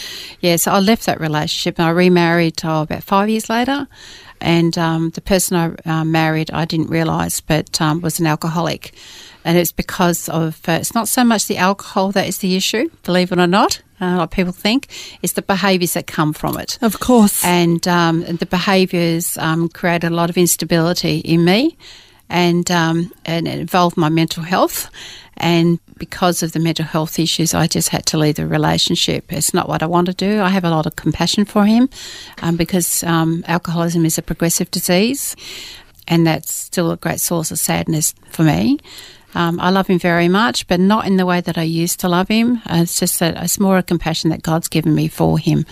yeah, 0.41 0.57
so 0.57 0.73
I 0.73 0.81
left 0.81 1.07
that 1.07 1.21
relationship 1.21 1.79
and 1.79 1.87
I 1.87 1.91
remarried 1.91 2.61
oh, 2.65 2.83
about 2.83 3.03
five 3.03 3.29
years 3.29 3.49
later. 3.49 3.87
And 4.41 4.77
um, 4.77 5.11
the 5.11 5.21
person 5.21 5.57
I 5.57 5.91
uh, 5.91 6.05
married, 6.05 6.51
I 6.51 6.65
didn't 6.65 6.91
realise, 6.91 7.41
but 7.41 7.81
um, 7.81 8.01
was 8.01 8.19
an 8.21 8.27
alcoholic. 8.27 8.93
And 9.45 9.57
it's 9.57 9.73
because 9.73 10.29
of, 10.29 10.61
uh, 10.69 10.73
it's 10.73 10.95
not 10.95 11.09
so 11.09 11.25
much 11.25 11.47
the 11.47 11.59
alcohol 11.59 12.13
that 12.13 12.27
is 12.29 12.39
the 12.39 12.57
issue, 12.57 12.91
believe 13.05 13.33
it 13.33 13.39
or 13.39 13.47
not, 13.47 13.81
uh, 14.01 14.17
like 14.19 14.31
people 14.31 14.53
think, 14.53 14.89
it's 15.23 15.35
the 15.35 15.43
behaviours 15.43 15.95
that 15.95 16.07
come 16.07 16.33
from 16.33 16.59
it 16.59 16.77
Of 16.83 16.99
course. 17.01 17.45
and 17.45 17.87
um, 17.87 18.25
the 18.25 18.47
behaviours 18.47 19.39
um, 19.39 19.69
created 19.69 20.11
a 20.11 20.15
lot 20.15 20.29
of 20.29 20.37
instability 20.37 21.19
in 21.19 21.45
me, 21.45 21.77
and 22.29 22.71
um, 22.71 23.13
and 23.25 23.47
it 23.47 23.59
involved 23.59 23.97
my 23.97 24.09
mental 24.09 24.43
health. 24.43 24.91
And 25.37 25.79
because 26.03 26.43
of 26.43 26.51
the 26.51 26.59
mental 26.59 26.85
health 26.85 27.17
issues, 27.21 27.55
I 27.55 27.69
just 27.69 27.91
had 27.91 28.05
to 28.07 28.19
leave 28.19 28.35
the 28.35 28.45
relationship. 28.45 29.33
It's 29.33 29.55
not 29.55 29.69
what 29.69 29.85
I 29.85 29.87
want 29.87 30.07
to 30.09 30.13
do. 30.13 30.43
I 30.43 30.49
have 30.49 30.65
a 30.65 30.71
lot 30.71 30.85
of 30.85 30.97
compassion 30.97 31.45
for 31.45 31.65
him 31.65 31.89
um, 32.43 32.57
because 32.57 33.05
um, 33.05 33.45
alcoholism 33.47 34.05
is 34.05 34.19
a 34.19 34.23
progressive 34.23 34.69
disease, 34.73 35.37
and 36.09 36.27
that's 36.27 36.53
still 36.53 36.91
a 36.91 36.97
great 36.97 37.21
source 37.21 37.53
of 37.53 37.61
sadness 37.61 38.17
for 38.33 38.43
me. 38.43 38.81
Um, 39.37 39.61
I 39.61 39.71
love 39.71 39.87
him 39.87 40.01
very 40.01 40.27
much, 40.29 40.67
but 40.67 40.81
not 40.81 41.07
in 41.07 41.19
the 41.19 41.25
way 41.25 41.41
that 41.41 41.57
I 41.57 41.63
used 41.63 42.01
to 42.01 42.09
love 42.09 42.27
him. 42.27 42.61
Uh, 42.67 42.83
It's 42.83 42.99
just 42.99 43.21
that 43.21 43.37
it's 43.37 43.61
more 43.61 43.79
a 43.79 43.83
compassion 43.85 44.31
that 44.31 44.43
God's 44.43 44.67
given 44.67 44.93
me 44.97 45.07
for 45.07 45.39
him. 45.39 45.65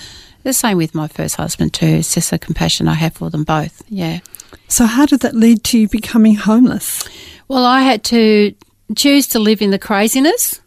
The 0.45 0.53
same 0.53 0.77
with 0.77 0.95
my 0.95 1.09
first 1.09 1.35
husband 1.37 1.73
too. 1.73 1.87
It's 1.99 2.15
just 2.15 2.33
a 2.33 2.39
compassion 2.39 2.87
I 2.87 2.95
have 2.95 3.15
for 3.15 3.31
them 3.31 3.43
both. 3.43 3.83
Yeah. 3.89 4.21
So, 4.69 4.87
how 4.87 5.07
did 5.07 5.21
that 5.23 5.35
lead 5.35 5.65
to 5.65 5.79
you 5.79 5.89
becoming 5.89 6.37
homeless? 6.37 7.03
Well, 7.49 7.67
I 7.67 7.83
had 7.83 8.05
to 8.05 8.55
choose 8.97 9.27
to 9.29 9.39
live 9.39 9.63
in 9.63 9.71
the 9.71 9.79
craziness 9.79 10.61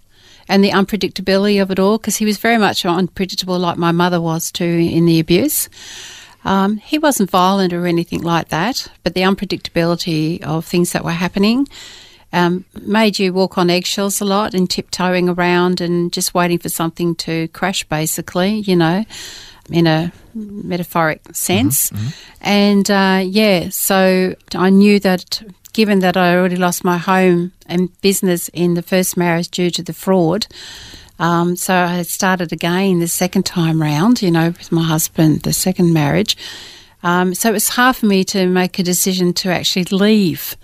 and 0.48 0.64
the 0.64 0.72
unpredictability 0.72 1.62
of 1.62 1.72
it 1.72 1.80
all 1.80 1.98
because 1.98 2.18
he 2.18 2.26
was 2.26 2.38
very 2.38 2.58
much 2.58 2.86
unpredictable, 2.86 3.58
like 3.58 3.78
my 3.78 3.92
mother 3.92 4.20
was 4.20 4.52
too 4.52 4.64
in 4.66 5.06
the 5.06 5.20
abuse. 5.20 5.70
Um, 6.46 6.78
he 6.78 7.00
wasn't 7.00 7.30
violent 7.30 7.72
or 7.72 7.88
anything 7.88 8.22
like 8.22 8.50
that, 8.50 8.88
but 9.04 9.14
the 9.14 9.22
unpredictability 9.22 10.42
of 10.44 10.66
things 10.66 10.92
that 10.92 11.06
were 11.06 11.12
happening 11.12 11.68
um, 12.34 12.66
made 12.82 13.20
you 13.20 13.32
walk 13.32 13.58
on 13.58 13.70
eggshells 13.70 14.20
a 14.20 14.26
lot 14.26 14.54
and 14.54 14.70
tiptoeing 14.70 15.30
around 15.30 15.80
and 15.80 16.12
just 16.12 16.34
waiting 16.34 16.58
for 16.60 16.68
something 16.70 17.16
to 17.16 17.48
crash, 17.50 17.84
basically, 17.86 18.56
you 18.56 18.76
know, 18.76 19.06
in 19.70 19.88
a 19.88 20.12
metaphoric 20.34 21.22
sense. 21.34 21.92
And 22.42 22.90
uh, 22.92 23.22
yeah, 23.24 23.70
so 23.70 24.36
I 24.54 24.70
knew 24.70 25.00
that 25.00 25.42
given 25.74 26.00
that 26.00 26.16
I 26.16 26.36
already 26.36 26.56
lost 26.56 26.84
my 26.84 26.98
home 26.98 27.52
and 27.66 27.90
business 28.02 28.50
in 28.50 28.76
the 28.76 28.82
first 28.82 29.18
marriage 29.18 29.50
due 29.50 29.70
to 29.72 29.84
the 29.84 29.94
fraud, 29.94 30.48
um, 31.20 31.56
so 31.56 31.76
I 31.76 32.02
started 32.04 32.52
again 32.52 33.00
the 33.00 33.08
second 33.08 33.46
time 33.46 33.82
round, 33.82 34.22
you 34.22 34.32
know, 34.32 34.48
with 34.48 34.72
my 34.72 34.84
husband, 34.84 35.44
the 35.44 35.54
second 35.54 35.94
marriage. 35.94 36.36
Um, 37.04 37.36
so 37.36 37.50
it 37.50 37.54
was 37.54 37.70
hard 37.70 37.98
for 37.98 38.06
me 38.06 38.24
to 38.26 38.48
make 38.48 38.80
a 38.80 38.84
decision 38.84 39.34
to 39.34 39.50
actually 39.50 39.86
leave, 39.86 40.56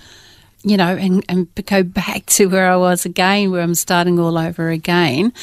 you 0.64 0.78
know, 0.78 0.96
and, 0.96 1.24
and 1.30 1.48
go 1.66 1.84
back 1.84 2.26
to 2.28 2.48
where 2.48 2.70
I 2.70 2.76
was 2.76 3.06
again, 3.06 3.52
where 3.52 3.62
I'm 3.62 3.76
starting 3.76 4.20
all 4.20 4.38
over 4.38 4.70
again. 4.70 5.34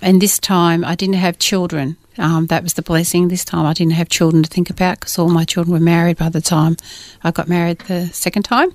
And 0.00 0.20
this 0.20 0.38
time 0.38 0.84
I 0.84 0.94
didn't 0.94 1.16
have 1.16 1.38
children. 1.38 1.96
Um, 2.16 2.46
that 2.46 2.62
was 2.62 2.74
the 2.74 2.82
blessing. 2.82 3.28
This 3.28 3.44
time 3.44 3.66
I 3.66 3.72
didn't 3.72 3.94
have 3.94 4.08
children 4.08 4.42
to 4.42 4.48
think 4.48 4.70
about 4.70 5.00
because 5.00 5.18
all 5.18 5.28
my 5.28 5.44
children 5.44 5.72
were 5.72 5.84
married 5.84 6.16
by 6.16 6.28
the 6.28 6.40
time 6.40 6.76
I 7.22 7.30
got 7.30 7.48
married 7.48 7.80
the 7.80 8.06
second 8.06 8.44
time. 8.44 8.70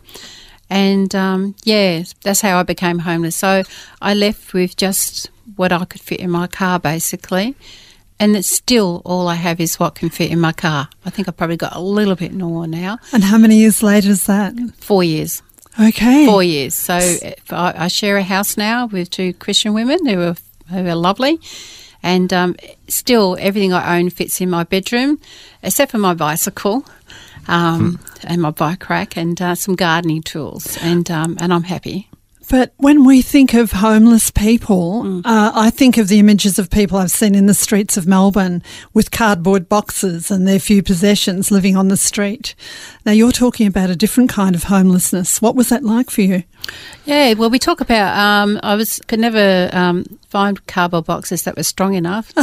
And 0.69 1.13
um, 1.15 1.55
yeah, 1.63 2.03
that's 2.21 2.41
how 2.41 2.59
I 2.59 2.63
became 2.63 2.99
homeless. 2.99 3.35
So 3.35 3.63
I 4.01 4.13
left 4.13 4.53
with 4.53 4.75
just 4.77 5.29
what 5.55 5.71
I 5.71 5.85
could 5.85 6.01
fit 6.01 6.19
in 6.19 6.29
my 6.29 6.47
car, 6.47 6.79
basically. 6.79 7.55
And 8.19 8.35
it's 8.35 8.49
still 8.49 9.01
all 9.05 9.29
I 9.29 9.35
have 9.35 9.61
is 9.61 9.79
what 9.79 9.95
can 9.95 10.09
fit 10.09 10.29
in 10.29 10.39
my 10.39 10.51
car. 10.51 10.89
I 11.05 11.09
think 11.09 11.27
I've 11.27 11.37
probably 11.37 11.57
got 11.57 11.75
a 11.75 11.79
little 11.79 12.15
bit 12.15 12.33
more 12.33 12.67
now. 12.67 12.99
And 13.13 13.23
how 13.23 13.37
many 13.37 13.57
years 13.57 13.81
later 13.81 14.09
is 14.09 14.25
that? 14.25 14.53
Four 14.77 15.03
years. 15.03 15.41
Okay. 15.79 16.25
Four 16.25 16.43
years. 16.43 16.73
So 16.73 16.99
I, 17.49 17.87
share 17.87 18.17
a 18.17 18.23
house 18.23 18.57
now 18.57 18.87
with 18.87 19.09
two 19.09 19.33
Christian 19.33 19.73
women 19.73 20.05
who 20.05 20.21
are, 20.21 20.35
who 20.69 20.87
are 20.87 20.95
lovely. 20.95 21.39
And 22.03 22.33
um, 22.33 22.55
still, 22.87 23.37
everything 23.39 23.73
I 23.73 23.99
own 23.99 24.09
fits 24.09 24.41
in 24.41 24.49
my 24.49 24.63
bedroom, 24.63 25.19
except 25.63 25.91
for 25.91 25.97
my 25.97 26.13
bicycle 26.13 26.85
um, 27.47 27.99
and 28.23 28.41
my 28.41 28.51
bike 28.51 28.89
rack 28.89 29.17
and 29.17 29.41
uh, 29.41 29.55
some 29.55 29.75
gardening 29.75 30.21
tools. 30.21 30.77
And, 30.81 31.09
um, 31.09 31.37
and 31.39 31.53
I'm 31.53 31.63
happy. 31.63 32.08
But 32.49 32.73
when 32.77 33.05
we 33.05 33.21
think 33.21 33.53
of 33.53 33.71
homeless 33.73 34.31
people, 34.31 35.21
uh, 35.23 35.51
I 35.53 35.69
think 35.69 35.97
of 35.97 36.07
the 36.07 36.17
images 36.17 36.57
of 36.57 36.71
people 36.71 36.97
I've 36.97 37.11
seen 37.11 37.35
in 37.35 37.45
the 37.45 37.53
streets 37.53 37.95
of 37.95 38.07
Melbourne 38.07 38.63
with 38.91 39.11
cardboard 39.11 39.69
boxes 39.69 40.31
and 40.31 40.47
their 40.47 40.59
few 40.59 40.81
possessions 40.81 41.51
living 41.51 41.77
on 41.77 41.89
the 41.89 41.97
street. 41.97 42.55
Now, 43.05 43.11
you're 43.11 43.31
talking 43.31 43.67
about 43.67 43.91
a 43.91 43.95
different 43.95 44.31
kind 44.31 44.55
of 44.55 44.63
homelessness. 44.63 45.43
What 45.43 45.55
was 45.55 45.69
that 45.69 45.83
like 45.83 46.09
for 46.09 46.21
you? 46.21 46.43
Yeah, 47.05 47.35
well, 47.35 47.51
we 47.51 47.59
talk 47.59 47.81
about. 47.81 48.17
Um, 48.17 48.59
I 48.63 48.73
was 48.73 48.99
could 49.07 49.19
never 49.19 49.69
um, 49.71 50.19
find 50.29 50.65
cardboard 50.67 51.05
boxes 51.05 51.43
that 51.43 51.57
were 51.57 51.63
strong 51.63 51.93
enough. 51.95 52.31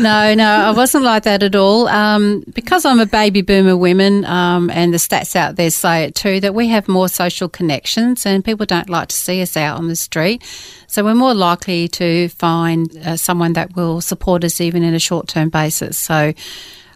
no, 0.00 0.34
no, 0.34 0.44
I 0.66 0.72
wasn't 0.74 1.04
like 1.04 1.22
that 1.24 1.42
at 1.42 1.54
all. 1.54 1.88
Um, 1.88 2.44
because 2.52 2.84
I'm 2.84 3.00
a 3.00 3.06
baby 3.06 3.42
boomer 3.42 3.76
woman, 3.76 4.24
um, 4.24 4.70
and 4.70 4.92
the 4.92 4.98
stats 4.98 5.36
out 5.36 5.56
there 5.56 5.70
say 5.70 6.04
it 6.04 6.14
too, 6.14 6.40
that 6.40 6.54
we 6.54 6.68
have 6.68 6.88
more 6.88 7.08
social 7.08 7.48
connections, 7.48 8.26
and 8.26 8.44
people 8.44 8.66
don't 8.66 8.88
like 8.90 9.08
to 9.08 9.16
see 9.16 9.40
us 9.42 9.56
out 9.56 9.78
on 9.78 9.88
the 9.88 9.96
street. 9.96 10.42
So 10.86 11.04
we're 11.04 11.14
more 11.14 11.34
likely 11.34 11.88
to 11.88 12.28
find 12.28 12.94
uh, 12.98 13.16
someone 13.16 13.54
that 13.54 13.74
will 13.76 14.00
support 14.00 14.44
us 14.44 14.60
even 14.60 14.82
in 14.82 14.94
a 14.94 14.98
short 15.00 15.28
term 15.28 15.48
basis. 15.50 15.98
So. 15.98 16.32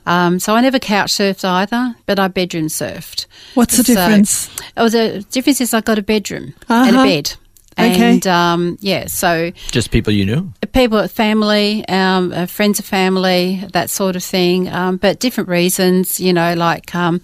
Um, 0.08 0.38
so 0.38 0.54
I 0.54 0.61
never 0.61 0.78
couch 0.78 1.11
surfed 1.14 1.44
either, 1.44 1.96
but 2.06 2.20
I 2.20 2.28
bedroom 2.28 2.68
surfed. 2.68 3.26
What's 3.54 3.76
the 3.76 3.82
So- 3.82 3.94
difference? 3.94 4.49
Oh, 4.76 4.88
the 4.88 5.26
difference 5.32 5.61
is 5.61 5.75
I 5.75 5.80
got 5.80 5.99
a 5.99 6.02
bedroom 6.02 6.54
and 6.68 6.94
a 6.94 6.99
Uh-huh. 7.00 7.04
bed. 7.04 7.32
Okay. 7.78 8.12
And 8.14 8.26
um, 8.26 8.78
yeah, 8.80 9.06
so 9.06 9.50
Just 9.71 9.90
people 9.90 10.12
you 10.12 10.25
knew? 10.25 10.52
people, 10.73 11.06
family, 11.09 11.87
um, 11.88 12.33
uh, 12.33 12.47
friends 12.47 12.78
of 12.78 12.85
family, 12.85 13.64
that 13.73 13.90
sort 13.90 14.16
of 14.16 14.25
thing. 14.25 14.68
Um, 14.68 14.97
but 14.97 15.21
different 15.21 15.49
reasons, 15.49 16.21
you 16.21 16.33
know, 16.33 16.54
like 16.54 16.95
um, 16.95 17.21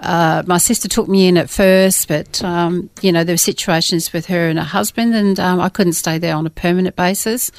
uh, 0.00 0.42
my 0.46 0.58
sister 0.58 0.88
took 0.88 1.08
me 1.08 1.26
in 1.28 1.36
at 1.36 1.48
first, 1.48 2.08
but 2.08 2.42
um, 2.42 2.90
you 3.00 3.12
know 3.12 3.24
there 3.24 3.34
were 3.34 3.38
situations 3.38 4.12
with 4.12 4.26
her 4.26 4.48
and 4.48 4.58
her 4.58 4.64
husband, 4.64 5.14
and 5.14 5.40
um, 5.40 5.60
I 5.60 5.68
couldn't 5.68 5.94
stay 5.94 6.18
there 6.18 6.34
on 6.34 6.46
a 6.46 6.50
permanent 6.50 6.96
basis. 6.96 7.50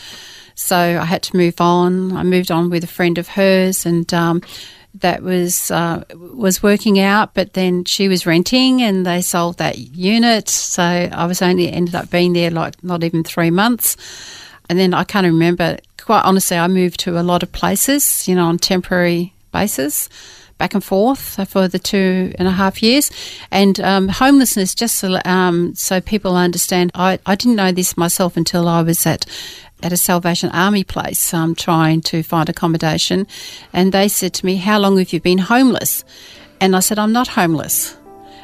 So 0.56 0.78
I 0.78 1.06
had 1.06 1.22
to 1.24 1.38
move 1.38 1.60
on. 1.62 2.16
I 2.16 2.24
moved 2.24 2.50
on 2.50 2.70
with 2.70 2.84
a 2.84 2.88
friend 2.88 3.18
of 3.18 3.28
hers, 3.28 3.86
and 3.86 4.12
um, 4.14 4.42
that 4.96 5.22
was 5.22 5.70
uh, 5.70 6.04
was 6.16 6.64
working 6.64 7.00
out. 7.00 7.34
But 7.34 7.54
then 7.54 7.84
she 7.84 8.08
was 8.08 8.26
renting, 8.26 8.82
and 8.82 9.06
they 9.06 9.22
sold 9.22 9.58
that 9.58 9.78
unit. 9.78 10.50
So 10.50 10.84
I 10.84 11.26
was 11.26 11.42
only 11.42 11.72
ended 11.72 11.96
up 11.96 12.10
being 12.10 12.34
there 12.34 12.52
like 12.52 12.82
not 12.84 13.04
even 13.04 13.24
three 13.24 13.52
months. 13.52 13.98
And 14.70 14.80
then 14.80 14.94
I 14.94 15.04
can't 15.04 15.26
remember. 15.26 15.78
Quite 16.02 16.24
honestly, 16.24 16.58
I 16.58 16.68
moved 16.68 17.00
to 17.02 17.20
a 17.20 17.24
lot 17.24 17.44
of 17.44 17.52
places, 17.52 18.28
you 18.28 18.36
know, 18.36 18.46
on 18.46 18.58
temporary 18.58 19.34
basis, 19.52 20.10
back 20.58 20.74
and 20.74 20.84
forth 20.84 21.40
for 21.50 21.68
the 21.68 21.80
two 21.80 22.34
and 22.38 22.48
a 22.48 22.52
half 22.52 22.82
years. 22.82 23.12
And 23.52 23.80
um, 23.80 24.08
homelessness, 24.08 24.76
just 24.76 24.98
so, 24.98 25.20
um, 25.26 25.76
so 25.76 26.02
people 26.02 26.36
understand, 26.36 26.92
I, 26.94 27.20
I 27.26 27.36
didn't 27.36 27.56
know 27.56 27.72
this 27.72 27.98
myself 27.98 28.38
until 28.38 28.68
I 28.68 28.82
was 28.82 29.06
at 29.06 29.26
at 29.84 29.94
a 29.94 29.98
Salvation 29.98 30.50
Army 30.52 30.84
place 30.84 31.34
um, 31.34 31.56
trying 31.56 32.02
to 32.02 32.24
find 32.24 32.50
accommodation. 32.50 33.28
And 33.74 33.92
they 33.92 34.08
said 34.08 34.34
to 34.36 34.46
me, 34.46 34.56
How 34.56 34.80
long 34.80 34.98
have 34.98 35.14
you 35.14 35.20
been 35.20 35.38
homeless? 35.38 36.04
And 36.62 36.76
I 36.76 36.80
said, 36.80 37.00
I'm 37.00 37.12
not 37.12 37.28
homeless. 37.28 37.98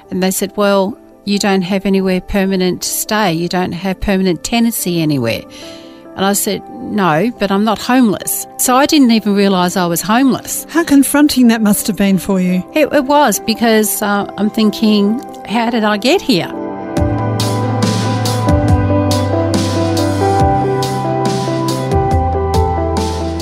And 0.10 0.22
they 0.22 0.32
said, 0.32 0.56
Well, 0.56 0.98
you 1.26 1.40
don't 1.40 1.62
have 1.62 1.86
anywhere 1.86 2.22
permanent 2.22 2.82
to 2.82 2.90
stay. 2.90 3.34
You 3.34 3.48
don't 3.48 3.72
have 3.72 4.00
permanent 4.00 4.44
tenancy 4.44 5.02
anywhere. 5.02 5.42
And 6.16 6.26
I 6.26 6.34
said, 6.34 6.68
No, 6.70 7.32
but 7.40 7.52
I'm 7.52 7.64
not 7.64 7.80
homeless. 7.80 8.46
So 8.58 8.76
I 8.76 8.86
didn't 8.86 9.12
even 9.12 9.34
realise 9.34 9.78
I 9.78 9.86
was 9.86 10.02
homeless. 10.02 10.66
How 10.70 10.84
confronting 10.84 11.48
that 11.48 11.62
must 11.62 11.88
have 11.88 11.96
been 11.96 12.18
for 12.18 12.42
you. 12.42 12.64
It, 12.74 12.92
it 12.94 13.06
was 13.06 13.40
because 13.40 14.02
uh, 14.02 14.32
I'm 14.38 14.50
thinking, 14.50 15.20
How 15.46 15.70
did 15.70 15.84
I 15.84 15.98
get 15.98 16.22
here? 16.22 16.61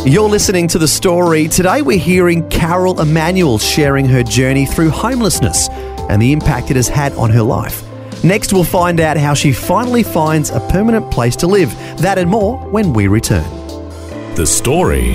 You're 0.09 0.27
listening 0.27 0.67
to 0.69 0.79
the 0.79 0.87
story. 0.87 1.47
Today 1.47 1.83
we're 1.83 1.99
hearing 1.99 2.49
Carol 2.49 2.99
Emanuel 2.99 3.59
sharing 3.59 4.07
her 4.07 4.23
journey 4.23 4.65
through 4.65 4.89
homelessness 4.89 5.69
and 5.69 6.19
the 6.19 6.33
impact 6.33 6.71
it 6.71 6.77
has 6.77 6.87
had 6.87 7.13
on 7.13 7.29
her 7.29 7.43
life. 7.43 7.83
Next, 8.23 8.51
we'll 8.51 8.63
find 8.63 8.99
out 8.99 9.17
how 9.17 9.35
she 9.35 9.51
finally 9.51 10.01
finds 10.01 10.49
a 10.49 10.61
permanent 10.61 11.11
place 11.11 11.35
to 11.35 11.45
live. 11.47 11.69
That 11.99 12.17
and 12.17 12.27
more 12.27 12.57
when 12.57 12.91
we 12.91 13.07
return. 13.07 13.43
The 14.33 14.47
story. 14.47 15.11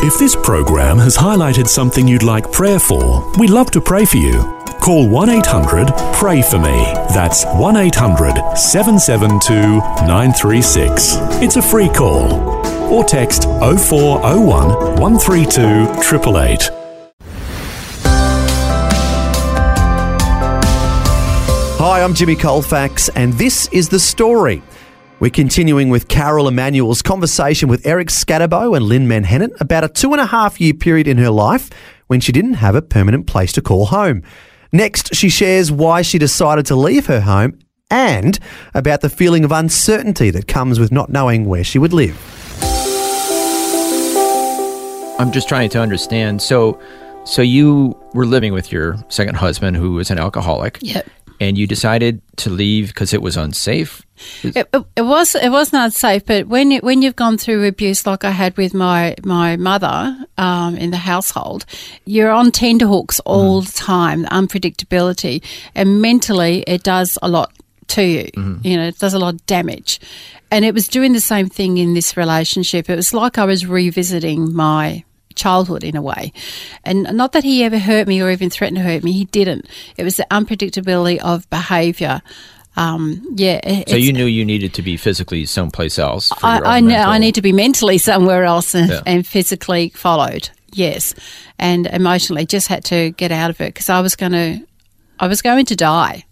If 0.00 0.18
this 0.18 0.34
program 0.36 0.96
has 0.96 1.18
highlighted 1.18 1.68
something 1.68 2.08
you'd 2.08 2.22
like 2.22 2.50
prayer 2.50 2.78
for, 2.78 3.30
we'd 3.36 3.50
love 3.50 3.70
to 3.72 3.82
pray 3.82 4.06
for 4.06 4.16
you. 4.16 4.57
Call 4.88 5.06
1 5.06 5.28
800 5.28 5.92
Pray 6.14 6.40
For 6.40 6.58
Me. 6.58 6.94
That's 7.12 7.44
1 7.44 7.76
800 7.76 8.56
772 8.56 9.76
936. 10.06 11.16
It's 11.42 11.56
a 11.56 11.60
free 11.60 11.90
call. 11.90 12.32
Or 12.90 13.04
text 13.04 13.42
0401 13.44 14.98
132 14.98 15.60
888. 15.60 16.70
Hi, 21.78 22.02
I'm 22.02 22.14
Jimmy 22.14 22.34
Colfax, 22.34 23.10
and 23.10 23.34
this 23.34 23.68
is 23.70 23.90
The 23.90 24.00
Story. 24.00 24.62
We're 25.20 25.28
continuing 25.28 25.90
with 25.90 26.08
Carol 26.08 26.48
Emanuel's 26.48 27.02
conversation 27.02 27.68
with 27.68 27.86
Eric 27.86 28.08
Skattebo 28.08 28.74
and 28.74 28.86
Lynn 28.86 29.06
Manhennett 29.06 29.52
about 29.60 29.84
a 29.84 29.88
two 29.90 30.12
and 30.12 30.20
a 30.22 30.26
half 30.26 30.58
year 30.62 30.72
period 30.72 31.06
in 31.06 31.18
her 31.18 31.28
life 31.28 31.68
when 32.06 32.20
she 32.20 32.32
didn't 32.32 32.54
have 32.54 32.74
a 32.74 32.80
permanent 32.80 33.26
place 33.26 33.52
to 33.52 33.60
call 33.60 33.84
home. 33.84 34.22
Next, 34.72 35.14
she 35.14 35.28
shares 35.28 35.72
why 35.72 36.02
she 36.02 36.18
decided 36.18 36.66
to 36.66 36.76
leave 36.76 37.06
her 37.06 37.20
home 37.20 37.58
and 37.90 38.38
about 38.74 39.00
the 39.00 39.08
feeling 39.08 39.44
of 39.44 39.52
uncertainty 39.52 40.30
that 40.30 40.46
comes 40.46 40.78
with 40.78 40.92
not 40.92 41.08
knowing 41.08 41.46
where 41.46 41.64
she 41.64 41.78
would 41.78 41.92
live. 41.92 42.16
I'm 45.18 45.32
just 45.32 45.48
trying 45.48 45.70
to 45.70 45.80
understand. 45.80 46.42
So, 46.42 46.78
so 47.24 47.42
you 47.42 47.98
were 48.14 48.26
living 48.26 48.52
with 48.52 48.70
your 48.70 48.96
second 49.08 49.36
husband, 49.36 49.76
who 49.76 49.92
was 49.94 50.10
an 50.10 50.18
alcoholic, 50.18 50.78
Yep. 50.80 51.08
And 51.40 51.56
you 51.56 51.66
decided 51.66 52.20
to 52.36 52.50
leave 52.50 52.88
because 52.88 53.12
it 53.14 53.22
was 53.22 53.36
unsafe. 53.36 54.02
It, 54.42 54.68
it, 54.96 55.02
was 55.02 55.34
it 55.36 55.50
was 55.50 55.72
not 55.72 55.92
safe, 55.92 56.24
but 56.26 56.48
when 56.48 56.72
you, 56.72 56.80
when 56.80 57.02
you've 57.02 57.16
gone 57.16 57.38
through 57.38 57.66
abuse 57.66 58.04
like 58.04 58.24
I 58.24 58.30
had 58.30 58.56
with 58.56 58.74
my 58.74 59.14
my 59.22 59.56
mother 59.56 60.16
um, 60.36 60.76
in 60.76 60.90
the 60.90 60.96
household, 60.96 61.64
you're 62.04 62.30
on 62.30 62.50
tenterhooks 62.50 63.20
all 63.20 63.62
the 63.62 63.72
time. 63.72 64.22
The 64.22 64.28
unpredictability, 64.28 65.44
and 65.74 66.02
mentally, 66.02 66.64
it 66.66 66.82
does 66.82 67.16
a 67.22 67.28
lot 67.28 67.52
to 67.88 68.02
you. 68.02 68.28
You 68.62 68.76
know, 68.76 68.88
it 68.88 68.98
does 68.98 69.14
a 69.14 69.18
lot 69.18 69.34
of 69.34 69.46
damage. 69.46 70.00
And 70.50 70.64
it 70.64 70.72
was 70.72 70.88
doing 70.88 71.12
the 71.12 71.20
same 71.20 71.48
thing 71.48 71.76
in 71.76 71.94
this 71.94 72.16
relationship. 72.16 72.88
It 72.88 72.96
was 72.96 73.12
like 73.12 73.36
I 73.36 73.44
was 73.44 73.66
revisiting 73.66 74.54
my 74.54 75.04
childhood 75.38 75.82
in 75.84 75.96
a 75.96 76.02
way. 76.02 76.32
And 76.84 77.04
not 77.16 77.32
that 77.32 77.44
he 77.44 77.64
ever 77.64 77.78
hurt 77.78 78.06
me 78.06 78.20
or 78.20 78.30
even 78.30 78.50
threatened 78.50 78.76
to 78.76 78.82
hurt 78.82 79.02
me, 79.02 79.12
he 79.12 79.24
didn't. 79.24 79.66
It 79.96 80.04
was 80.04 80.16
the 80.16 80.26
unpredictability 80.30 81.18
of 81.20 81.48
behaviour. 81.48 82.20
Um, 82.76 83.22
yeah. 83.34 83.82
So 83.88 83.96
you 83.96 84.12
knew 84.12 84.26
you 84.26 84.44
needed 84.44 84.72
to 84.74 84.82
be 84.82 84.96
physically 84.96 85.46
someplace 85.46 85.98
else. 85.98 86.28
For 86.28 86.46
I, 86.46 86.58
I 86.76 86.80
mental- 86.80 87.10
I 87.10 87.18
need 87.18 87.34
to 87.36 87.42
be 87.42 87.52
mentally 87.52 87.98
somewhere 88.10 88.44
else 88.44 88.74
and, 88.74 88.90
Yeah. 88.90 89.00
and 89.06 89.26
physically 89.26 89.88
followed. 89.94 90.50
yes, 90.72 91.14
and 91.58 91.86
emotionally 91.86 92.46
just 92.46 92.68
had 92.68 92.84
to 92.84 93.10
get 93.12 93.32
out 93.32 93.50
of 93.50 93.60
it 93.60 93.74
because 93.74 93.88
I 93.88 94.00
was 94.00 94.14
going 94.14 94.32
to, 94.32 94.60
I 95.18 95.26
was 95.26 95.42
going 95.42 95.64
to 95.66 95.74
die. 95.76 96.24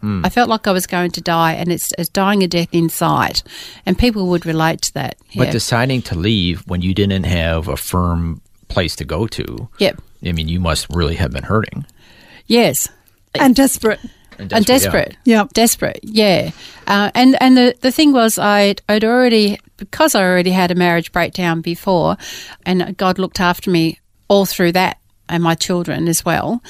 Hmm. 0.00 0.24
I 0.26 0.30
felt 0.30 0.48
like 0.48 0.66
I 0.66 0.72
was 0.72 0.88
going 0.88 1.12
to 1.12 1.20
die, 1.20 1.52
and 1.52 1.70
it's, 1.70 1.92
it's 1.96 2.08
dying 2.08 2.42
a 2.42 2.48
death 2.48 2.70
inside, 2.72 3.42
and 3.86 3.96
people 3.96 4.26
would 4.26 4.44
relate 4.44 4.80
to 4.82 4.94
that. 4.94 5.14
But 5.36 5.46
yeah. 5.46 5.52
deciding 5.52 6.02
to 6.02 6.16
leave 6.18 6.66
when 6.66 6.82
you 6.82 6.92
didn't 6.94 7.22
have 7.24 7.68
a 7.68 7.76
firm 7.76 8.41
place 8.72 8.96
to 8.96 9.04
go 9.04 9.26
to, 9.28 9.68
yep, 9.78 10.00
I 10.24 10.32
mean, 10.32 10.48
you 10.48 10.60
must 10.60 10.86
really 10.90 11.16
have 11.16 11.30
been 11.30 11.44
hurting. 11.44 11.84
yes, 12.46 12.88
And 13.34 13.54
desperate. 13.54 14.00
and 14.38 14.64
desperate. 14.66 15.16
Yep. 15.24 15.52
desperate. 15.52 16.00
Yeah, 16.02 16.50
uh, 16.86 17.10
and 17.14 17.36
and 17.40 17.56
the 17.56 17.74
the 17.80 17.92
thing 17.92 18.12
was, 18.12 18.38
I'd 18.38 18.80
I'd 18.88 19.04
already 19.04 19.58
because 19.76 20.14
I 20.14 20.22
already 20.22 20.50
had 20.52 20.70
a 20.70 20.74
marriage 20.74 21.12
breakdown 21.12 21.60
before, 21.60 22.16
and 22.66 22.96
God 22.96 23.18
looked 23.18 23.40
after 23.40 23.70
me 23.70 23.98
all 24.28 24.46
through 24.46 24.72
that. 24.72 24.96
And 25.28 25.42
my 25.42 25.54
children 25.54 26.08
as 26.08 26.24
well. 26.26 26.60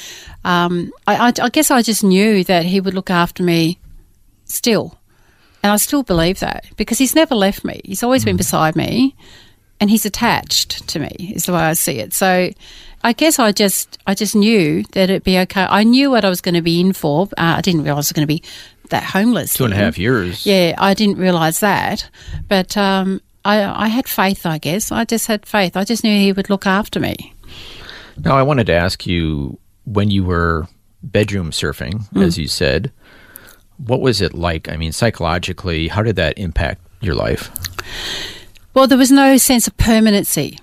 Um, 0.44 0.92
I, 1.08 1.16
I, 1.28 1.32
I 1.46 1.48
guess 1.48 1.70
I 1.72 1.82
just 1.82 2.04
knew 2.04 2.44
that 2.44 2.64
He 2.64 2.80
would 2.80 2.94
look 2.94 3.10
after 3.10 3.42
me 3.42 3.80
still. 4.44 4.98
And 5.64 5.72
I 5.72 5.76
still 5.78 6.04
believe 6.04 6.38
that 6.40 6.66
because 6.76 6.98
He's 6.98 7.14
never 7.14 7.34
left 7.34 7.64
me. 7.64 7.80
He's 7.84 8.04
always 8.04 8.24
been 8.24 8.36
beside 8.36 8.76
me 8.76 9.16
and 9.80 9.90
He's 9.90 10.06
attached 10.06 10.86
to 10.88 10.98
me, 10.98 11.32
is 11.34 11.46
the 11.46 11.52
way 11.52 11.60
I 11.60 11.72
see 11.74 11.98
it. 11.98 12.12
So 12.14 12.50
I 13.04 13.12
guess 13.12 13.38
I 13.38 13.52
just 13.52 13.98
I 14.06 14.14
just 14.14 14.34
knew 14.36 14.84
that 14.92 15.10
it'd 15.10 15.24
be 15.24 15.38
okay. 15.40 15.66
I 15.68 15.82
knew 15.84 16.10
what 16.10 16.24
I 16.24 16.28
was 16.28 16.40
going 16.40 16.54
to 16.54 16.62
be 16.62 16.80
in 16.80 16.92
for. 16.92 17.24
Uh, 17.36 17.56
I 17.56 17.60
didn't 17.60 17.82
realize 17.82 18.06
I 18.06 18.10
was 18.10 18.12
going 18.12 18.26
to 18.28 18.34
be 18.34 18.42
that 18.90 19.02
homeless. 19.04 19.54
Two 19.54 19.64
and 19.64 19.72
a 19.74 19.76
half 19.76 19.98
years. 19.98 20.46
Yeah, 20.46 20.74
I 20.78 20.94
didn't 20.94 21.16
realize 21.18 21.60
that, 21.60 22.08
but 22.48 22.76
um, 22.76 23.20
I, 23.44 23.64
I 23.64 23.88
had 23.88 24.06
faith. 24.06 24.46
I 24.46 24.58
guess 24.58 24.92
I 24.92 25.04
just 25.04 25.26
had 25.26 25.46
faith. 25.46 25.76
I 25.76 25.84
just 25.84 26.04
knew 26.04 26.16
he 26.16 26.32
would 26.32 26.48
look 26.50 26.66
after 26.66 27.00
me. 27.00 27.34
Now, 28.18 28.36
I 28.36 28.42
wanted 28.42 28.66
to 28.66 28.74
ask 28.74 29.06
you 29.06 29.58
when 29.84 30.10
you 30.10 30.22
were 30.24 30.68
bedroom 31.02 31.50
surfing, 31.50 32.02
Hmm. 32.10 32.22
as 32.22 32.38
you 32.38 32.46
said, 32.46 32.92
what 33.78 34.00
was 34.00 34.20
it 34.20 34.34
like? 34.34 34.68
I 34.68 34.76
mean, 34.76 34.92
psychologically, 34.92 35.88
how 35.88 36.02
did 36.02 36.14
that 36.16 36.38
impact 36.38 36.82
your 37.00 37.14
life? 37.16 37.50
Well, 38.74 38.86
there 38.86 38.98
was 38.98 39.10
no 39.12 39.36
sense 39.36 39.66
of 39.66 39.76
permanency, 39.76 40.58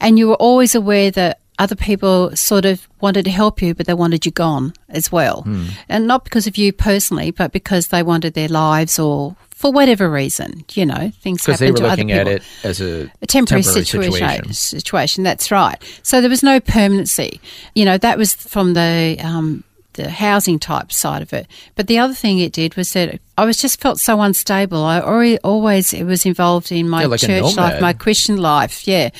and 0.00 0.18
you 0.18 0.28
were 0.28 0.36
always 0.36 0.74
aware 0.74 1.10
that 1.10 1.40
other 1.58 1.76
people 1.76 2.34
sort 2.36 2.64
of 2.64 2.88
wanted 3.00 3.24
to 3.26 3.30
help 3.30 3.60
you, 3.60 3.74
but 3.74 3.86
they 3.86 3.94
wanted 3.94 4.24
you 4.24 4.32
gone 4.32 4.72
as 4.88 5.12
well, 5.12 5.44
and 5.88 6.06
not 6.06 6.24
because 6.24 6.46
of 6.46 6.56
you 6.56 6.72
personally, 6.72 7.30
but 7.30 7.52
because 7.52 7.88
they 7.88 8.02
wanted 8.02 8.34
their 8.34 8.48
lives 8.48 8.98
or 8.98 9.36
for 9.60 9.70
whatever 9.70 10.10
reason, 10.10 10.64
you 10.72 10.86
know, 10.86 11.12
things 11.20 11.42
Because 11.42 11.60
happen 11.60 11.66
they 11.66 11.70
were 11.72 11.76
to 11.76 11.84
other 11.92 12.02
looking 12.02 12.12
at 12.12 12.26
it 12.26 12.42
as 12.64 12.80
a, 12.80 13.12
a 13.20 13.26
temporary, 13.26 13.62
situation. 13.62 14.12
situation. 14.12 14.52
situation. 14.54 15.22
That's 15.22 15.50
right. 15.50 15.76
So 16.02 16.22
there 16.22 16.30
was 16.30 16.42
no 16.42 16.60
permanency. 16.60 17.42
You 17.74 17.84
know, 17.84 17.98
that 17.98 18.16
was 18.16 18.32
from 18.32 18.72
the 18.72 19.18
um, 19.22 19.62
the 20.02 20.10
housing 20.10 20.58
type 20.58 20.92
side 20.92 21.22
of 21.22 21.32
it. 21.32 21.46
But 21.74 21.86
the 21.86 21.98
other 21.98 22.14
thing 22.14 22.38
it 22.38 22.52
did 22.52 22.74
was 22.76 22.92
that 22.92 23.20
I 23.36 23.44
was 23.44 23.56
just 23.56 23.80
felt 23.80 23.98
so 23.98 24.20
unstable. 24.20 24.82
I 24.84 25.00
already, 25.00 25.38
always 25.38 25.92
it 25.92 26.04
was 26.04 26.26
involved 26.26 26.70
in 26.72 26.88
my 26.88 27.02
Yeah, 27.02 27.06
like 27.08 27.20
church 27.20 27.56
life, 27.56 27.80
my 27.80 27.92
Christian 27.92 28.36
life. 28.36 28.86
Yeah, 28.86 29.10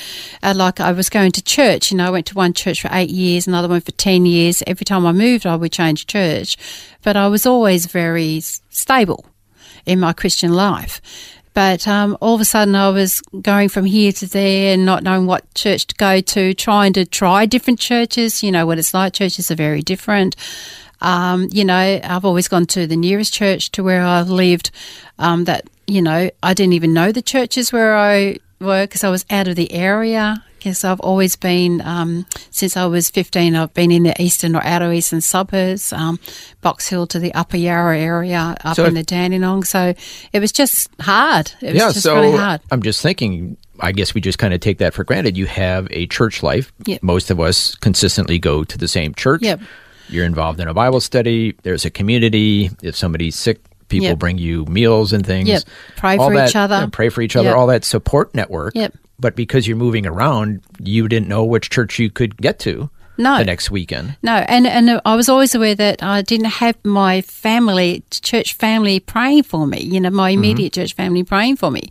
uh, 0.42 0.54
like 0.56 0.80
I 0.80 0.92
was 0.92 1.08
going 1.08 1.32
to 1.32 1.42
church. 1.42 1.90
You 1.90 1.96
know, 1.96 2.06
I 2.06 2.10
went 2.10 2.26
to 2.26 2.34
one 2.34 2.52
church 2.52 2.82
for 2.82 2.88
eight 2.92 3.10
years, 3.10 3.46
another 3.46 3.68
one 3.68 3.80
for 3.80 3.92
ten 3.92 4.26
years. 4.26 4.62
Every 4.66 4.84
time 4.84 5.06
I 5.06 5.12
moved, 5.12 5.46
I 5.46 5.56
would 5.56 5.72
change 5.72 6.06
church, 6.06 6.56
but 7.02 7.16
I 7.16 7.28
was 7.28 7.46
always 7.46 7.87
very 7.87 8.40
stable 8.40 9.25
in 9.87 10.00
my 10.00 10.12
Christian 10.12 10.52
life. 10.52 11.00
But 11.52 11.88
um, 11.88 12.16
all 12.21 12.35
of 12.35 12.40
a 12.40 12.45
sudden, 12.45 12.75
I 12.75 12.90
was 12.90 13.21
going 13.42 13.69
from 13.69 13.85
here 13.85 14.12
to 14.12 14.26
there 14.26 14.75
and 14.75 14.85
not 14.85 15.02
knowing 15.02 15.26
what 15.26 15.52
church 15.54 15.87
to 15.88 15.95
go 15.97 16.21
to, 16.21 16.54
trying 16.54 16.92
to 16.92 17.04
try 17.04 17.47
different 17.47 17.80
churches. 17.80 18.42
You 18.42 18.52
know 18.52 18.66
what 18.66 18.78
it's 18.78 18.95
like. 18.95 19.14
Churches 19.14 19.50
are 19.50 19.57
very 19.57 19.83
different. 19.83 20.37
Um, 21.00 21.49
you 21.50 21.64
know, 21.64 22.00
I've 22.02 22.25
always 22.25 22.47
gone 22.47 22.66
to 22.66 22.87
the 22.87 22.97
nearest 22.97 23.33
church 23.33 23.71
to 23.73 23.83
where 23.83 24.02
I've 24.02 24.28
lived. 24.28 24.71
Um, 25.18 25.44
that 25.44 25.68
you 25.87 26.03
know, 26.03 26.31
I 26.42 26.55
didn't 26.55 26.74
even 26.74 26.94
know 26.94 27.11
the 27.11 27.22
churches 27.22 27.72
where 27.72 27.96
I 27.96 28.37
were 28.61 28.85
because 28.85 29.03
I 29.03 29.11
was 29.11 29.24
out 29.31 29.48
of 29.48 29.57
the 29.57 29.72
area. 29.72 30.44
Because 30.61 30.85
I've 30.85 31.01
always 31.01 31.37
been 31.37 31.81
um, 31.81 32.27
since 32.51 32.77
I 32.77 32.85
was 32.87 33.09
fifteen. 33.09 33.57
I've 33.57 33.73
been 33.73 33.90
in 33.90 34.03
the 34.03 34.23
eastern 34.23 34.55
or 34.55 34.62
outer 34.62 34.92
eastern 34.92 35.23
suburbs, 35.23 35.90
um, 35.92 36.20
Box 36.61 36.87
Hill 36.88 37.07
to 37.09 37.18
the 37.18 37.33
Upper 37.35 37.57
Yarra 37.57 37.99
area, 37.99 38.55
up 38.62 38.77
So 38.77 38.85
in 38.85 38.92
the 38.94 39.03
Dandenong. 39.03 39.64
So 39.64 39.94
it 40.35 40.38
was 40.40 40.53
just 40.53 40.90
hard. 41.01 41.53
It 41.62 41.73
was 41.73 41.75
yeah, 41.77 41.88
just 41.88 42.03
so 42.03 42.14
really 42.14 42.37
hard. 42.37 42.61
I'm 42.70 42.83
just 42.83 43.01
thinking, 43.03 43.57
I 43.81 43.92
guess 43.92 44.14
we 44.14 44.20
just 44.20 44.38
kind 44.38 44.53
of 44.53 44.61
take 44.61 44.79
that 44.79 44.92
for 44.92 45.03
granted. 45.03 45.37
You 45.38 45.46
have 45.46 45.88
a 45.90 46.07
church 46.09 46.42
life. 46.42 46.70
Yep. 46.85 47.03
Most 47.03 47.31
of 47.31 47.40
us 47.40 47.75
consistently 47.77 48.38
go 48.38 48.62
to 48.64 48.77
the 48.77 48.87
same 48.88 49.14
church. 49.14 49.40
Yep. 49.42 49.61
You're 50.11 50.27
involved 50.27 50.61
in 50.61 50.68
a 50.68 50.75
Bible 50.75 51.01
study. 51.01 51.57
There's 51.62 51.85
a 51.87 51.90
community. 51.90 52.70
If 52.83 52.96
somebody's 52.96 53.37
sick, 53.37 53.61
people 53.88 54.09
Yep. 54.09 54.18
bring 54.18 54.38
you 54.38 54.64
meals 54.66 55.12
and 55.12 55.25
things. 55.25 55.49
Yep. 55.49 55.62
Pray 55.96 56.16
All 56.18 56.29
for 56.29 56.35
that- 56.37 56.51
each 56.51 56.57
other. 56.57 56.88
pray 56.92 57.09
for 57.09 57.23
each 57.23 57.37
other. 57.37 57.57
All 57.57 57.68
that 57.68 57.85
support 57.85 58.35
network. 58.35 58.75
Yep. 58.75 58.94
But 59.20 59.37
because 59.37 59.66
you're 59.68 59.76
moving 59.76 60.06
around, 60.06 60.61
you 60.83 61.06
didn't 61.09 61.28
know 61.28 61.44
which 61.44 61.70
church 61.70 61.98
you 61.98 62.11
could 62.11 62.37
get 62.38 62.59
to 62.61 62.88
No. 63.18 63.37
the 63.38 63.44
next 63.44 63.70
weekend. 63.70 64.16
No, 64.22 64.37
and 64.48 64.66
and 64.66 65.00
I 65.04 65.14
was 65.14 65.28
always 65.28 65.54
aware 65.54 65.74
that 65.74 66.02
I 66.02 66.22
didn't 66.22 66.52
have 66.62 66.76
my 66.85 67.20
family, 67.20 68.02
church 68.11 68.54
family, 68.54 68.98
praying 69.00 69.42
for 69.44 69.66
me. 69.66 69.80
You 69.83 70.00
know, 70.00 70.11
my 70.11 70.30
immediate 70.30 70.72
church 70.72 70.94
family 70.94 71.22
praying 71.24 71.56
for 71.56 71.70
me, 71.70 71.83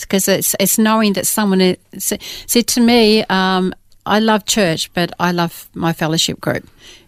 because 0.00 0.26
it's 0.28 0.54
it's 0.58 0.78
knowing 0.78 1.12
that 1.14 1.26
someone 1.26 1.60
is- 1.60 2.14
said 2.46 2.66
to 2.68 2.80
me, 2.80 3.24
um, 3.28 3.74
"I 4.06 4.18
love 4.20 4.46
church, 4.46 4.90
but 4.94 5.12
I 5.20 5.32
love 5.32 5.68
my 5.74 5.92
fellowship 5.92 6.40
group." 6.40 6.64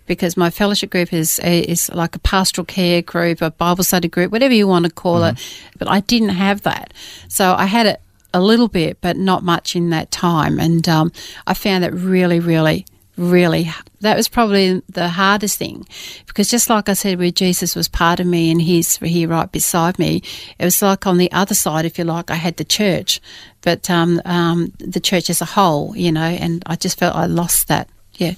Because 0.07 0.37
my 0.37 0.51
fellowship 0.51 0.91
group 0.91 1.13
is 1.13 1.39
is 1.43 1.89
like 1.95 2.15
a 2.17 2.19
pastoral 2.19 2.67
care 2.67 3.01
group, 3.03 3.41
a 3.41 3.51
Bible 3.51 3.85
study 3.85 4.09
group, 4.09 4.33
whatever 4.33 4.53
you 4.55 4.69
want 4.69 4.85
to 4.85 4.91
call 4.93 5.25
it. 5.25 5.37
But 5.79 5.89
I 5.89 6.01
didn't 6.01 6.35
have 6.37 6.61
that, 6.63 6.93
so 7.29 7.55
I 7.57 7.65
had 7.67 7.87
it 7.87 8.01
a 8.35 8.41
little 8.41 8.69
bit, 8.69 9.01
but 9.01 9.17
not 9.17 9.43
much 9.43 9.77
in 9.77 9.91
that 9.91 10.11
time. 10.11 10.59
And 10.59 10.89
um, 10.89 11.13
I 11.47 11.55
found 11.55 11.85
that 11.85 11.93
really, 11.93 12.41
really, 12.41 12.87
really, 13.17 13.71
that 14.01 14.17
was 14.17 14.29
probably 14.29 14.83
the 14.89 15.09
hardest 15.09 15.59
thing 15.59 15.87
because 16.27 16.49
just 16.49 16.71
like 16.71 16.89
I 16.89 16.95
said, 16.95 17.19
where 17.19 17.31
Jesus 17.31 17.77
was 17.77 17.89
part 17.89 18.21
of 18.21 18.27
me 18.27 18.51
and 18.51 18.61
he's 18.61 18.97
here 18.97 19.29
right 19.29 19.51
beside 19.51 19.99
me, 19.99 20.23
it 20.59 20.65
was 20.65 20.83
like 20.83 21.07
on 21.07 21.19
the 21.19 21.31
other 21.33 21.55
side, 21.55 21.85
if 21.85 21.99
you 21.99 22.05
like, 22.05 22.31
I 22.31 22.37
had 22.37 22.57
the 22.57 22.65
church, 22.65 23.21
but 23.61 23.89
um, 23.91 24.21
um, 24.25 24.73
the 24.79 25.01
church 25.01 25.31
as 25.31 25.41
a 25.41 25.47
whole, 25.47 25.97
you 25.97 26.13
know, 26.13 26.21
and 26.21 26.63
I 26.67 26.77
just 26.77 26.99
felt 26.99 27.15
I 27.15 27.27
lost 27.27 27.69
that. 27.69 27.89
Yeah. 28.15 28.35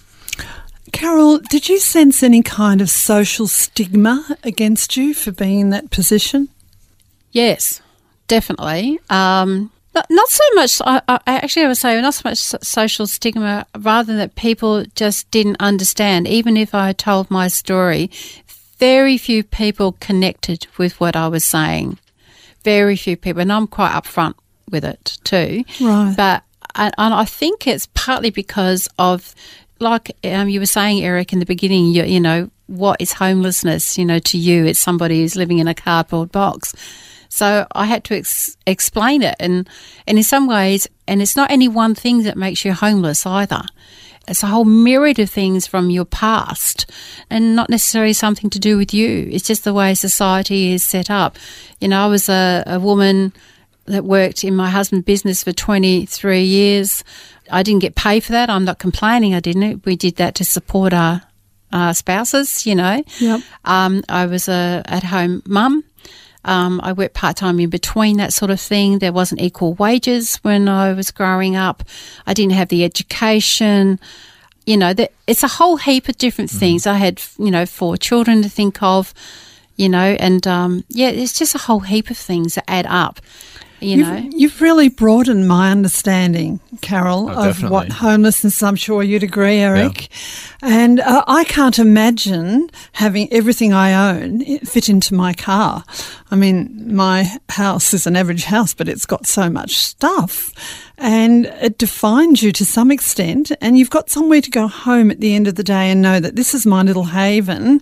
Carol, 0.93 1.39
did 1.39 1.69
you 1.69 1.81
sense 1.81 2.23
any 2.23 2.43
kind 2.43 2.81
of 2.81 2.89
social 2.89 3.49
stigma 3.49 4.37
against 4.45 4.97
you 4.97 5.13
for 5.13 5.33
being 5.33 5.61
in 5.61 5.71
that 5.71 5.91
position? 5.91 6.49
Yes, 7.33 7.81
definitely. 8.29 9.01
Um, 9.11 9.73
not, 9.95 10.07
not 10.11 10.29
so 10.29 10.45
much. 10.55 10.81
I, 10.85 11.01
I 11.09 11.21
actually, 11.27 11.65
I 11.65 11.69
would 11.69 11.77
say 11.77 12.01
not 12.01 12.15
so 12.15 12.29
much 12.29 12.39
social 12.39 13.07
stigma, 13.07 13.67
rather 13.79 14.07
than 14.07 14.17
that 14.19 14.35
people 14.35 14.85
just 14.95 15.31
didn't 15.31 15.57
understand. 15.61 16.27
Even 16.29 16.57
if 16.57 16.75
I 16.75 16.93
told 16.93 17.31
my 17.31 17.49
story, 17.49 18.11
very 18.79 19.17
few 19.19 19.45
people 19.45 19.93
connected 20.01 20.67
with 20.79 20.99
what 21.01 21.17
I 21.17 21.29
was 21.29 21.45
saying. 21.45 21.99
Very 22.65 22.97
few 22.97 23.17
people, 23.17 23.43
and 23.43 23.53
I'm 23.53 23.67
quite 23.67 23.93
upfront 23.93 24.35
with 24.71 24.85
it 24.85 25.19
too. 25.25 25.65
Right. 25.81 26.15
But 26.17 26.43
and, 26.75 26.95
and 26.99 27.15
I 27.15 27.25
think 27.25 27.67
it's 27.67 27.89
partly 27.95 28.31
because 28.31 28.89
of, 28.99 29.35
like 29.79 30.17
um, 30.25 30.49
you 30.49 30.61
were 30.61 30.67
saying, 30.67 31.05
Eric, 31.05 31.33
in 31.33 31.39
the 31.39 31.47
beginning. 31.47 31.87
You, 31.87 32.05
you 32.05 32.21
know, 32.21 32.51
what 32.67 33.01
is 33.01 33.13
homelessness? 33.13 33.99
You 33.99 34.07
know, 34.07 34.19
to 34.19 34.39
you, 34.39 34.65
it's 34.65 34.79
somebody 34.79 35.21
who's 35.21 35.37
living 35.37 35.59
in 35.59 35.69
a 35.69 35.75
cardboard 35.75 36.33
box. 36.33 36.75
So 37.35 37.67
I 37.73 37.87
had 37.87 38.05
to 38.05 38.17
ex- 38.17 38.57
explain 38.65 39.23
it, 39.23 39.35
and 39.41 39.69
and 40.07 40.19
in 40.19 40.23
some 40.23 40.47
ways, 40.47 40.87
and 41.09 41.21
it's 41.21 41.35
not 41.35 41.51
any 41.51 41.67
one 41.67 41.97
thing 41.97 42.23
that 42.23 42.37
makes 42.37 42.65
you 42.65 42.73
homeless 42.73 43.27
either. 43.27 43.63
It's 44.29 44.45
a 44.45 44.47
whole 44.47 44.65
myriad 44.65 45.19
of 45.19 45.31
things 45.31 45.67
from 45.67 45.91
your 45.91 46.05
past, 46.05 46.89
and 47.29 47.57
not 47.57 47.71
necessarily 47.71 48.13
something 48.13 48.51
to 48.51 48.61
do 48.61 48.79
with 48.79 48.95
you. 48.95 49.29
It's 49.33 49.49
just 49.49 49.65
the 49.65 49.75
way 49.75 49.95
society 49.95 50.75
is 50.75 50.85
set 50.85 51.11
up. 51.11 51.37
You 51.81 51.89
know, 51.89 52.05
I 52.05 52.07
was 52.07 52.29
a, 52.29 52.63
a 52.69 52.79
woman 52.79 53.33
that 53.87 54.05
worked 54.05 54.45
in 54.45 54.55
my 54.55 54.71
husband's 54.71 55.05
business 55.05 55.43
for 55.43 55.51
23 55.53 56.41
years. 56.41 57.03
I 57.51 57.65
didn't 57.65 57.83
get 57.83 57.97
paid 57.97 58.23
for 58.23 58.31
that. 58.31 58.49
I'm 58.49 58.65
not 58.65 58.79
complaining. 58.79 59.35
I 59.35 59.41
didn't. 59.41 59.85
We 59.85 59.97
did 59.97 60.17
that 60.17 60.37
to 60.37 60.45
support 60.45 60.93
our, 60.93 61.23
our 61.73 61.95
spouses, 61.95 62.65
you 62.65 62.77
know. 62.77 63.03
Yep. 63.19 63.41
Um, 63.65 64.05
I 64.09 64.27
was 64.27 64.49
a 64.49 64.85
at 64.87 65.03
home 65.03 65.43
mum. 65.47 65.83
Um, 66.45 66.81
I 66.83 66.93
worked 66.93 67.15
part 67.15 67.37
time 67.37 67.59
in 67.61 67.71
between 67.71 68.17
that 68.19 68.33
sort 68.33 68.51
of 68.51 68.61
thing. 68.61 68.99
There 68.99 69.13
wasn't 69.13 69.41
equal 69.41 69.75
wages 69.75 70.37
when 70.37 70.69
I 70.69 70.93
was 70.93 71.11
growing 71.11 71.57
up. 71.57 71.83
I 72.27 72.35
didn't 72.35 72.53
have 72.53 72.69
the 72.69 72.85
education. 72.85 73.99
You 74.67 74.77
know, 74.79 74.95
that 74.95 75.13
it's 75.27 75.43
a 75.43 75.49
whole 75.49 75.77
heap 75.77 76.09
of 76.09 76.17
different 76.17 76.51
things. 76.51 76.87
I 76.87 76.95
had, 76.95 77.21
you 77.39 77.51
know, 77.51 77.67
four 77.67 77.97
children 77.99 78.43
to 78.43 78.49
think 78.49 78.83
of, 78.83 79.13
you 79.77 79.89
know, 79.91 80.17
and 80.19 80.47
um, 80.47 80.85
yeah, 80.89 81.11
it's 81.11 81.39
just 81.39 81.55
a 81.55 81.59
whole 81.59 81.81
heap 81.81 82.09
of 82.11 82.17
things 82.17 82.55
that 82.55 82.65
add 82.69 82.87
up. 82.87 83.21
You 83.85 83.99
You've, 83.99 84.09
know. 84.09 84.31
you've 84.35 84.61
really 84.61 84.89
broadened 84.89 85.47
my 85.49 85.71
understanding, 85.71 86.61
Carol, 86.81 87.31
Oh, 87.31 87.49
of 87.51 87.63
what 87.63 87.91
homelessness. 87.91 88.63
I'm 88.63 88.77
sure 88.77 89.03
you'd 89.03 89.23
agree, 89.23 89.59
Eric. 89.59 90.09
And 90.63 91.01
uh, 91.01 91.25
I 91.27 91.45
can't 91.45 91.79
imagine 91.79 92.71
having 92.93 93.33
everything 93.33 93.73
I 93.73 94.11
own 94.11 94.45
fit 94.61 94.89
into 94.89 95.15
my 95.15 95.35
car. 95.35 95.85
I 96.31 96.37
mean, 96.37 96.95
my 96.95 97.29
house 97.51 97.93
is 97.95 98.07
an 98.07 98.17
average 98.17 98.45
house, 98.45 98.75
but 98.75 98.89
it's 98.89 99.07
got 99.07 99.27
so 99.27 99.49
much 99.51 99.77
stuff, 99.77 100.53
and 100.99 101.47
it 101.47 101.79
defines 101.79 102.43
you 102.43 102.53
to 102.53 102.65
some 102.65 102.91
extent. 102.91 103.51
And 103.61 103.77
you've 103.77 103.91
got 103.91 104.11
somewhere 104.11 104.41
to 104.41 104.51
go 104.51 104.69
home 104.69 105.11
at 105.11 105.21
the 105.21 105.35
end 105.35 105.49
of 105.49 105.57
the 105.57 105.65
day 105.65 105.91
and 105.91 106.01
know 106.01 106.21
that 106.21 106.37
this 106.37 106.55
is 106.55 106.65
my 106.65 106.83
little 106.83 107.05
haven. 107.05 107.79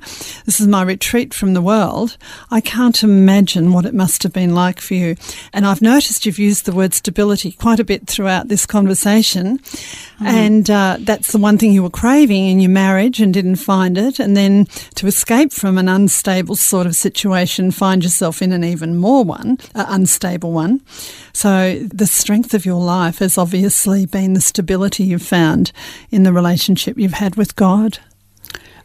This 0.47 0.61
is 0.61 0.67
my 0.67 0.83
retreat 0.83 1.35
from 1.35 1.55
the 1.55 1.61
world. 1.61 2.17
I 2.51 2.61
can't 2.61 3.03
imagine 3.03 3.73
what 3.73 3.85
it 3.85 3.95
must 3.95 4.23
have 4.23 4.33
been 4.33 4.55
like 4.55 4.81
for 4.81 4.95
you. 4.95 5.17
And 5.53 5.67
I've 5.67 5.83
noticed 5.83 6.25
you've 6.25 6.39
used 6.39 6.65
the 6.65 6.73
word 6.73 6.95
stability 6.95 7.53
quite 7.53 7.81
a 7.81 7.85
bit 7.85 8.07
throughout 8.07 8.49
this 8.49 8.65
conversation. 8.65 9.61
And 10.21 10.71
uh, 10.71 10.99
that's 11.01 11.33
the 11.33 11.39
one 11.39 11.59
thing 11.59 11.73
you 11.73 11.83
were 11.83 11.91
craving 11.91 12.47
in 12.47 12.61
your 12.61 12.71
marriage 12.71 13.21
and 13.21 13.35
didn't 13.35 13.57
find 13.57 13.99
it. 13.99 14.21
And 14.21 14.37
then 14.37 14.67
to 14.95 15.07
escape 15.07 15.53
from 15.53 15.79
an 15.79 15.89
unstable 15.89 16.57
sort 16.57 16.87
of 16.87 16.95
situation, 16.95 17.73
find 17.73 18.03
yourself 18.03 18.41
in 18.41 18.53
an 18.53 18.65
even 18.65 18.97
more 18.97 19.25
one, 19.25 19.59
uh, 19.75 19.85
unstable 19.89 20.53
one. 20.53 20.81
So 21.33 21.81
the 21.93 22.07
strength 22.07 22.55
of 22.55 22.65
your 22.65 22.81
life 22.81 23.02
has 23.11 23.39
obviously 23.39 24.07
been 24.07 24.35
the 24.35 24.41
stability 24.41 25.05
you've 25.05 25.23
found 25.23 25.73
in 26.11 26.23
the 26.23 26.33
relationship 26.33 26.99
you've 26.99 27.15
had 27.15 27.37
with 27.37 27.57
God. 27.57 27.99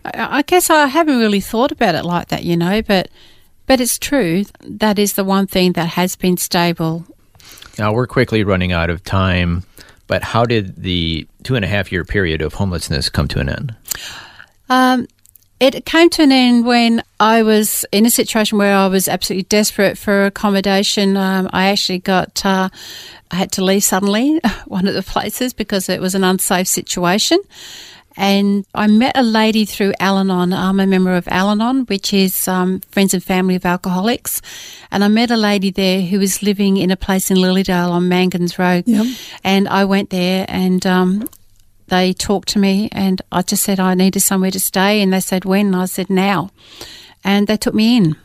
I 0.05 0.39
I 0.39 0.41
guess 0.41 0.69
I 0.69 0.87
haven't 0.87 1.17
really 1.17 1.41
thought 1.41 1.71
about 1.71 1.95
it 1.95 2.05
like 2.05 2.29
that, 2.29 2.43
you 2.43 2.57
know, 2.57 2.81
but 2.81 3.09
but 3.65 3.81
it's 3.81 3.99
true. 3.99 4.45
That 4.61 4.97
is 4.97 5.13
the 5.13 5.23
one 5.23 5.47
thing 5.47 5.73
that 5.73 5.89
has 5.89 6.15
been 6.15 6.37
stable. 6.37 7.05
Now 7.77 7.93
we're 7.93 8.07
quickly 8.07 8.43
running 8.43 8.71
out 8.71 8.89
of 8.89 9.03
time, 9.03 9.63
but 10.07 10.23
how 10.23 10.45
did 10.45 10.75
the 10.81 11.27
two 11.43 11.55
and 11.55 11.63
a 11.63 11.67
half 11.67 11.91
year 11.91 12.03
period 12.03 12.41
of 12.41 12.53
homelessness 12.53 13.09
come 13.09 13.27
to 13.29 13.39
an 13.39 13.49
end? 13.49 13.75
Um, 14.69 15.07
it 15.59 15.85
came 15.85 16.09
to 16.11 16.23
an 16.23 16.31
end 16.31 16.65
when 16.65 17.03
I 17.19 17.41
was 17.43 17.85
in 17.91 18.05
a 18.05 18.11
situation 18.11 18.57
where 18.57 18.75
I 18.75 18.87
was 18.87 19.07
absolutely 19.07 19.43
desperate 19.43 19.97
for 19.97 20.25
accommodation. 20.25 21.17
Um, 21.17 21.49
I 21.51 21.69
actually 21.69 21.99
got, 21.99 22.45
uh, 22.45 22.69
I 23.31 23.35
had 23.35 23.51
to 23.53 23.63
leave 23.63 23.83
suddenly 23.83 24.39
one 24.65 24.87
of 24.87 24.93
the 24.93 25.03
places 25.03 25.53
because 25.53 25.89
it 25.89 25.99
was 25.99 26.13
an 26.13 26.23
unsafe 26.23 26.67
situation. 26.67 27.39
And 28.19 28.65
I 28.73 28.87
met 28.87 29.15
a 29.15 29.21
lady 29.21 29.65
through 29.65 29.93
Al 29.99 30.17
Anon. 30.17 30.51
I'm 30.51 30.79
a 30.79 30.87
member 30.87 31.15
of 31.15 31.27
Al 31.27 31.49
Anon, 31.49 31.85
which 31.85 32.13
is 32.13 32.47
um, 32.47 32.79
Friends 32.89 33.13
and 33.13 33.23
Family 33.23 33.55
of 33.55 33.65
Alcoholics. 33.65 34.41
And 34.91 35.03
I 35.03 35.07
met 35.07 35.29
a 35.29 35.37
lady 35.37 35.69
there 35.69 36.01
who 36.01 36.17
was 36.17 36.41
living 36.41 36.77
in 36.77 36.89
a 36.89 36.97
place 36.97 37.29
in 37.29 37.37
Lilydale 37.37 37.91
on 37.91 38.09
Mangans 38.09 38.57
Road. 38.57 38.85
Yep. 38.87 39.05
And 39.43 39.67
I 39.67 39.85
went 39.85 40.09
there 40.09 40.45
and 40.49 40.85
um, 40.87 41.29
they 41.87 42.13
talked 42.13 42.49
to 42.49 42.59
me 42.59 42.89
and 42.91 43.21
I 43.31 43.41
just 43.41 43.63
said 43.63 43.79
I 43.79 43.93
needed 43.93 44.21
somewhere 44.21 44.51
to 44.51 44.59
stay 44.59 45.01
and 45.01 45.13
they 45.13 45.19
said 45.19 45.45
when? 45.45 45.67
And 45.67 45.75
I 45.75 45.85
said 45.85 46.09
now. 46.09 46.51
And 47.23 47.47
they 47.47 47.57
took 47.57 47.73
me 47.73 47.97
in. 47.97 48.15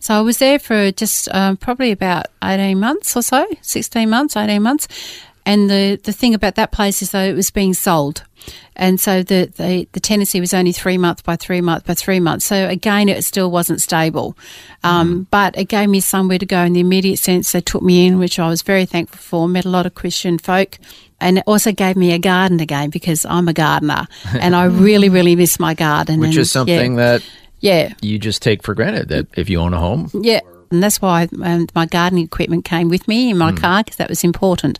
So 0.00 0.14
I 0.14 0.20
was 0.20 0.38
there 0.38 0.58
for 0.58 0.90
just 0.90 1.28
um, 1.32 1.56
probably 1.56 1.92
about 1.92 2.26
18 2.42 2.78
months 2.78 3.16
or 3.16 3.22
so 3.22 3.46
16 3.62 4.10
months 4.10 4.36
18 4.36 4.62
months. 4.62 4.88
And 5.46 5.70
the, 5.70 6.00
the 6.02 6.12
thing 6.12 6.34
about 6.34 6.54
that 6.56 6.72
place 6.72 7.02
is 7.02 7.10
though 7.10 7.24
it 7.24 7.34
was 7.34 7.50
being 7.50 7.74
sold 7.74 8.24
and 8.74 8.98
so 8.98 9.22
the, 9.22 9.52
the, 9.56 9.86
the 9.92 10.00
tenancy 10.00 10.40
was 10.40 10.54
only 10.54 10.72
three 10.72 10.98
months 10.98 11.22
by 11.22 11.36
three 11.36 11.60
months 11.60 11.86
by 11.86 11.94
three 11.94 12.20
months. 12.20 12.44
So 12.44 12.68
again 12.68 13.08
it 13.08 13.24
still 13.24 13.50
wasn't 13.50 13.80
stable. 13.80 14.36
Um, 14.84 15.26
but 15.30 15.56
it 15.56 15.66
gave 15.66 15.88
me 15.88 16.00
somewhere 16.00 16.38
to 16.38 16.46
go 16.46 16.60
in 16.62 16.72
the 16.72 16.80
immediate 16.80 17.18
sense. 17.18 17.52
They 17.52 17.60
took 17.60 17.82
me 17.82 18.06
in 18.06 18.18
which 18.18 18.38
I 18.38 18.48
was 18.48 18.62
very 18.62 18.86
thankful 18.86 19.18
for 19.18 19.48
met 19.48 19.64
a 19.64 19.68
lot 19.68 19.86
of 19.86 19.94
Christian 19.94 20.38
folk 20.38 20.78
and 21.20 21.38
it 21.38 21.44
also 21.46 21.72
gave 21.72 21.96
me 21.96 22.12
a 22.12 22.18
garden 22.18 22.60
again 22.60 22.90
because 22.90 23.24
I'm 23.24 23.48
a 23.48 23.52
gardener 23.52 24.06
and 24.40 24.54
I 24.56 24.64
really, 24.64 25.08
really 25.08 25.36
miss 25.36 25.58
my 25.58 25.74
garden. 25.74 26.20
Which 26.20 26.30
and, 26.30 26.38
is 26.38 26.50
something 26.50 26.98
yeah, 26.98 27.18
that 27.18 27.24
yeah, 27.60 27.94
you 28.02 28.18
just 28.18 28.42
take 28.42 28.62
for 28.62 28.74
granted 28.74 29.08
that 29.08 29.28
if 29.36 29.48
you 29.48 29.60
own 29.60 29.72
a 29.72 29.78
home, 29.78 30.10
yeah. 30.14 30.40
And 30.72 30.82
that's 30.82 31.00
why 31.00 31.28
um, 31.42 31.66
my 31.74 31.86
gardening 31.86 32.24
equipment 32.24 32.64
came 32.64 32.88
with 32.88 33.06
me 33.06 33.30
in 33.30 33.38
my 33.38 33.52
car 33.52 33.82
because 33.82 33.96
that 33.96 34.08
was 34.08 34.24
important. 34.24 34.78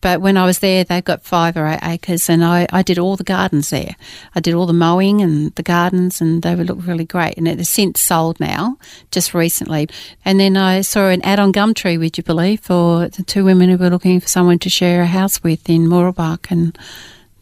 But 0.00 0.20
when 0.20 0.36
I 0.36 0.44
was 0.44 0.58
there, 0.58 0.84
they 0.84 1.00
got 1.00 1.22
five 1.22 1.56
or 1.56 1.66
eight 1.66 1.80
acres, 1.82 2.28
and 2.28 2.44
I, 2.44 2.66
I 2.70 2.82
did 2.82 2.98
all 2.98 3.16
the 3.16 3.24
gardens 3.24 3.70
there. 3.70 3.96
I 4.34 4.40
did 4.40 4.54
all 4.54 4.66
the 4.66 4.72
mowing 4.72 5.20
and 5.20 5.54
the 5.54 5.62
gardens, 5.62 6.20
and 6.20 6.42
they 6.42 6.54
would 6.54 6.68
look 6.68 6.78
really 6.80 7.04
great. 7.04 7.36
And 7.36 7.46
it 7.46 7.58
has 7.58 7.68
since 7.68 8.00
sold 8.00 8.40
now, 8.40 8.78
just 9.10 9.34
recently. 9.34 9.88
And 10.24 10.40
then 10.40 10.56
I 10.56 10.80
saw 10.80 11.08
an 11.08 11.22
ad 11.22 11.38
on 11.38 11.52
Gumtree, 11.52 11.98
would 11.98 12.18
you 12.18 12.24
believe, 12.24 12.60
for 12.60 13.08
the 13.08 13.22
two 13.22 13.44
women 13.44 13.70
who 13.70 13.76
were 13.76 13.90
looking 13.90 14.20
for 14.20 14.28
someone 14.28 14.58
to 14.60 14.70
share 14.70 15.02
a 15.02 15.06
house 15.06 15.42
with 15.42 15.68
in 15.68 15.86
Mooroolbark, 15.86 16.50
and 16.50 16.76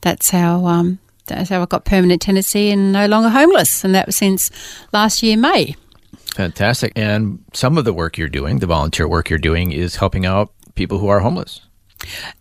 that's 0.01 0.31
how. 0.31 0.67
Um, 0.67 0.99
that's 1.27 1.51
how 1.51 1.61
I 1.61 1.67
got 1.67 1.85
permanent 1.85 2.23
tenancy 2.23 2.71
and 2.71 2.93
no 2.93 3.07
longer 3.07 3.29
homeless, 3.29 3.83
and 3.83 3.95
that 3.97 4.07
was 4.07 4.15
since 4.15 4.49
last 4.93 5.25
year 5.25 5.37
May. 5.37 5.75
Fantastic. 6.37 6.92
And 6.94 7.42
some 7.53 7.79
of 7.79 7.85
the 7.85 7.92
work 7.92 8.18
you're 8.18 8.29
doing, 8.29 8.59
the 8.59 8.66
volunteer 8.66 9.09
work 9.09 9.31
you're 9.31 9.38
doing, 9.38 9.72
is 9.72 9.96
helping 9.96 10.27
out 10.27 10.53
people 10.75 10.99
who 10.99 11.09
are 11.09 11.20
homeless. 11.20 11.62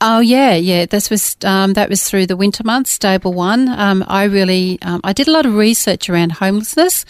Oh 0.02 0.20
yeah, 0.20 0.54
yeah. 0.56 0.86
This 0.86 1.10
was 1.10 1.38
um, 1.44 1.74
that 1.74 1.90
was 1.90 2.08
through 2.08 2.28
the 2.28 2.36
winter 2.36 2.64
months, 2.64 2.92
Stable 2.92 3.34
One. 3.34 3.70
Um, 3.70 4.04
I 4.08 4.26
really 4.26 4.78
um, 4.82 5.02
I 5.04 5.14
did 5.14 5.28
a 5.28 5.32
lot 5.32 5.46
of 5.46 5.56
research 5.56 6.10
around 6.10 6.34
homelessness, 6.34 7.06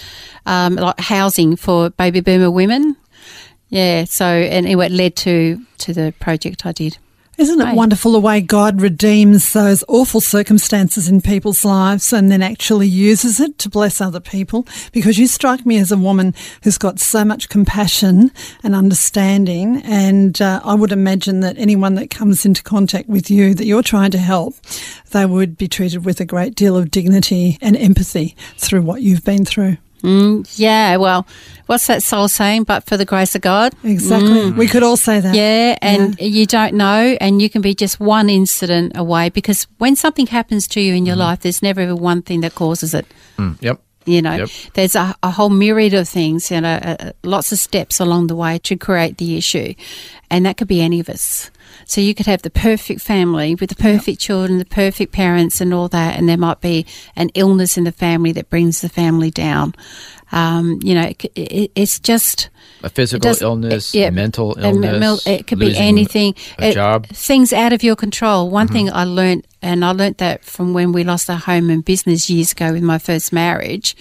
um, 0.45 0.75
like 0.75 0.99
housing 0.99 1.55
for 1.55 1.89
baby 1.89 2.21
boomer 2.21 2.51
women. 2.51 2.95
Yeah, 3.69 4.05
so 4.05 4.25
and 4.25 4.67
it 4.67 4.77
led 4.77 5.15
to 5.17 5.59
to 5.79 5.93
the 5.93 6.13
project 6.19 6.65
I 6.65 6.71
did. 6.71 6.97
Isn't 7.37 7.59
it 7.59 7.63
Right. 7.65 7.75
wonderful 7.75 8.13
the 8.13 8.19
way 8.19 8.39
God 8.39 8.81
redeems 8.81 9.51
those 9.51 9.83
awful 9.89 10.21
circumstances 10.21 11.09
in 11.09 11.19
people's 11.21 11.65
lives 11.65 12.13
and 12.13 12.31
then 12.31 12.41
actually 12.41 12.87
uses 12.87 13.39
it 13.41 13.57
to 13.59 13.69
bless 13.69 13.99
other 13.99 14.21
people? 14.21 14.65
Because 14.93 15.17
you 15.17 15.27
strike 15.27 15.65
me 15.65 15.77
as 15.77 15.91
a 15.91 15.97
woman 15.97 16.33
who's 16.63 16.77
got 16.77 16.99
so 16.99 17.25
much 17.25 17.49
compassion 17.49 18.31
and 18.63 18.73
understanding. 18.73 19.81
And 19.83 20.41
uh, 20.41 20.61
I 20.63 20.75
would 20.75 20.93
imagine 20.93 21.41
that 21.41 21.57
anyone 21.57 21.95
that 21.95 22.09
comes 22.09 22.45
into 22.45 22.63
contact 22.63 23.09
with 23.09 23.29
you 23.29 23.53
that 23.53 23.65
you're 23.65 23.83
trying 23.83 24.11
to 24.11 24.17
help, 24.17 24.55
they 25.11 25.25
would 25.25 25.57
be 25.57 25.67
treated 25.67 26.05
with 26.05 26.21
a 26.21 26.25
great 26.25 26.55
deal 26.55 26.77
of 26.77 26.89
dignity 26.89 27.57
and 27.61 27.75
empathy 27.75 28.35
through 28.57 28.81
what 28.83 29.01
you've 29.01 29.25
been 29.25 29.43
through. 29.43 29.77
Mm, 30.05 30.59
yeah, 30.59 30.97
well, 30.97 31.25
what's 31.65 31.87
that 31.87 32.03
soul 32.03 32.27
saying? 32.27 32.63
But 32.63 32.83
for 32.85 32.97
the 32.97 33.05
grace 33.05 33.35
of 33.35 33.41
God. 33.41 33.73
Exactly. 33.83 34.51
We 34.51 34.67
could 34.67 34.83
all 34.83 34.97
say 34.97 35.19
that. 35.19 35.35
Yeah, 35.35 35.77
and 35.81 36.19
you 36.19 36.45
don't 36.45 36.75
know, 36.75 37.17
and 37.19 37.41
you 37.41 37.49
can 37.49 37.61
be 37.61 37.73
just 37.73 37.99
one 37.99 38.29
incident 38.29 38.95
away 38.95 39.29
because 39.29 39.67
when 39.77 39.95
something 39.95 40.27
happens 40.27 40.67
to 40.69 40.81
you 40.81 40.93
in 40.93 41.05
your 41.05 41.15
life, 41.15 41.39
there's 41.41 41.61
never 41.61 41.81
ever 41.81 41.95
one 41.95 42.21
thing 42.21 42.41
that 42.41 42.55
causes 42.55 42.93
it. 42.93 43.05
Mm, 43.37 43.61
yep. 43.61 43.81
You 44.05 44.21
know, 44.21 44.35
Yep. 44.35 44.49
there's 44.75 44.95
a, 44.95 45.15
a 45.23 45.31
whole 45.31 45.49
myriad 45.49 45.93
of 45.95 46.07
things, 46.07 46.51
you 46.51 46.61
know, 46.61 46.95
lots 47.23 47.51
of 47.51 47.57
steps 47.59 47.99
along 47.99 48.27
the 48.27 48.35
way 48.35 48.59
to 48.59 48.75
create 48.77 49.17
the 49.17 49.35
issue. 49.37 49.73
And 50.29 50.45
that 50.45 50.57
could 50.57 50.67
be 50.67 50.81
any 50.81 50.99
of 50.99 51.09
us. 51.09 51.49
So 51.87 52.01
you 52.01 52.13
could 52.15 52.25
have 52.27 52.41
the 52.41 52.49
perfect 52.49 53.01
family 53.01 53.55
with 53.55 53.69
the 53.69 53.75
perfect 53.75 54.19
children, 54.19 54.57
the 54.59 54.65
perfect 54.65 55.11
parents, 55.11 55.61
and 55.61 55.73
all 55.73 55.87
that, 55.89 56.17
and 56.17 56.27
there 56.29 56.37
might 56.37 56.61
be 56.61 56.85
an 57.15 57.29
illness 57.35 57.77
in 57.77 57.83
the 57.83 57.91
family 57.91 58.31
that 58.33 58.49
brings 58.49 58.81
the 58.81 58.89
family 58.89 59.29
down. 59.31 59.73
Um, 60.31 60.79
you 60.83 60.95
know, 60.95 61.03
it, 61.07 61.23
it, 61.35 61.71
it's 61.75 61.99
just 61.99 62.49
A 62.83 62.89
physical 62.89 63.29
does- 63.31 63.41
illness, 63.41 63.93
yeah, 63.93 64.09
mental 64.09 64.55
illness. 64.59 65.25
it 65.27 65.45
could 65.47 65.59
be 65.59 65.77
anything. 65.77 66.33
A 66.59 66.69
It- 66.69 66.73
job. 66.73 67.07
Things 67.07 67.53
out 67.53 67.73
of 67.73 67.83
your 67.83 67.95
control. 67.95 68.49
One 68.49 68.65
Mm-hmm. 68.67 68.73
thing 68.73 68.91
I 68.91 69.03
learnt, 69.03 69.45
and 69.65 69.83
I 69.83 69.91
learnt 69.93 70.19
that 70.19 70.43
from 70.43 70.73
when 70.73 70.91
we 70.91 71.03
lost 71.03 71.27
our 71.27 71.39
home 71.39 71.71
and 71.71 71.83
business 71.83 72.29
years 72.29 72.51
ago 72.51 72.71
with 72.71 72.83
my 72.83 72.99
first 72.99 73.33
marriage, 73.33 73.95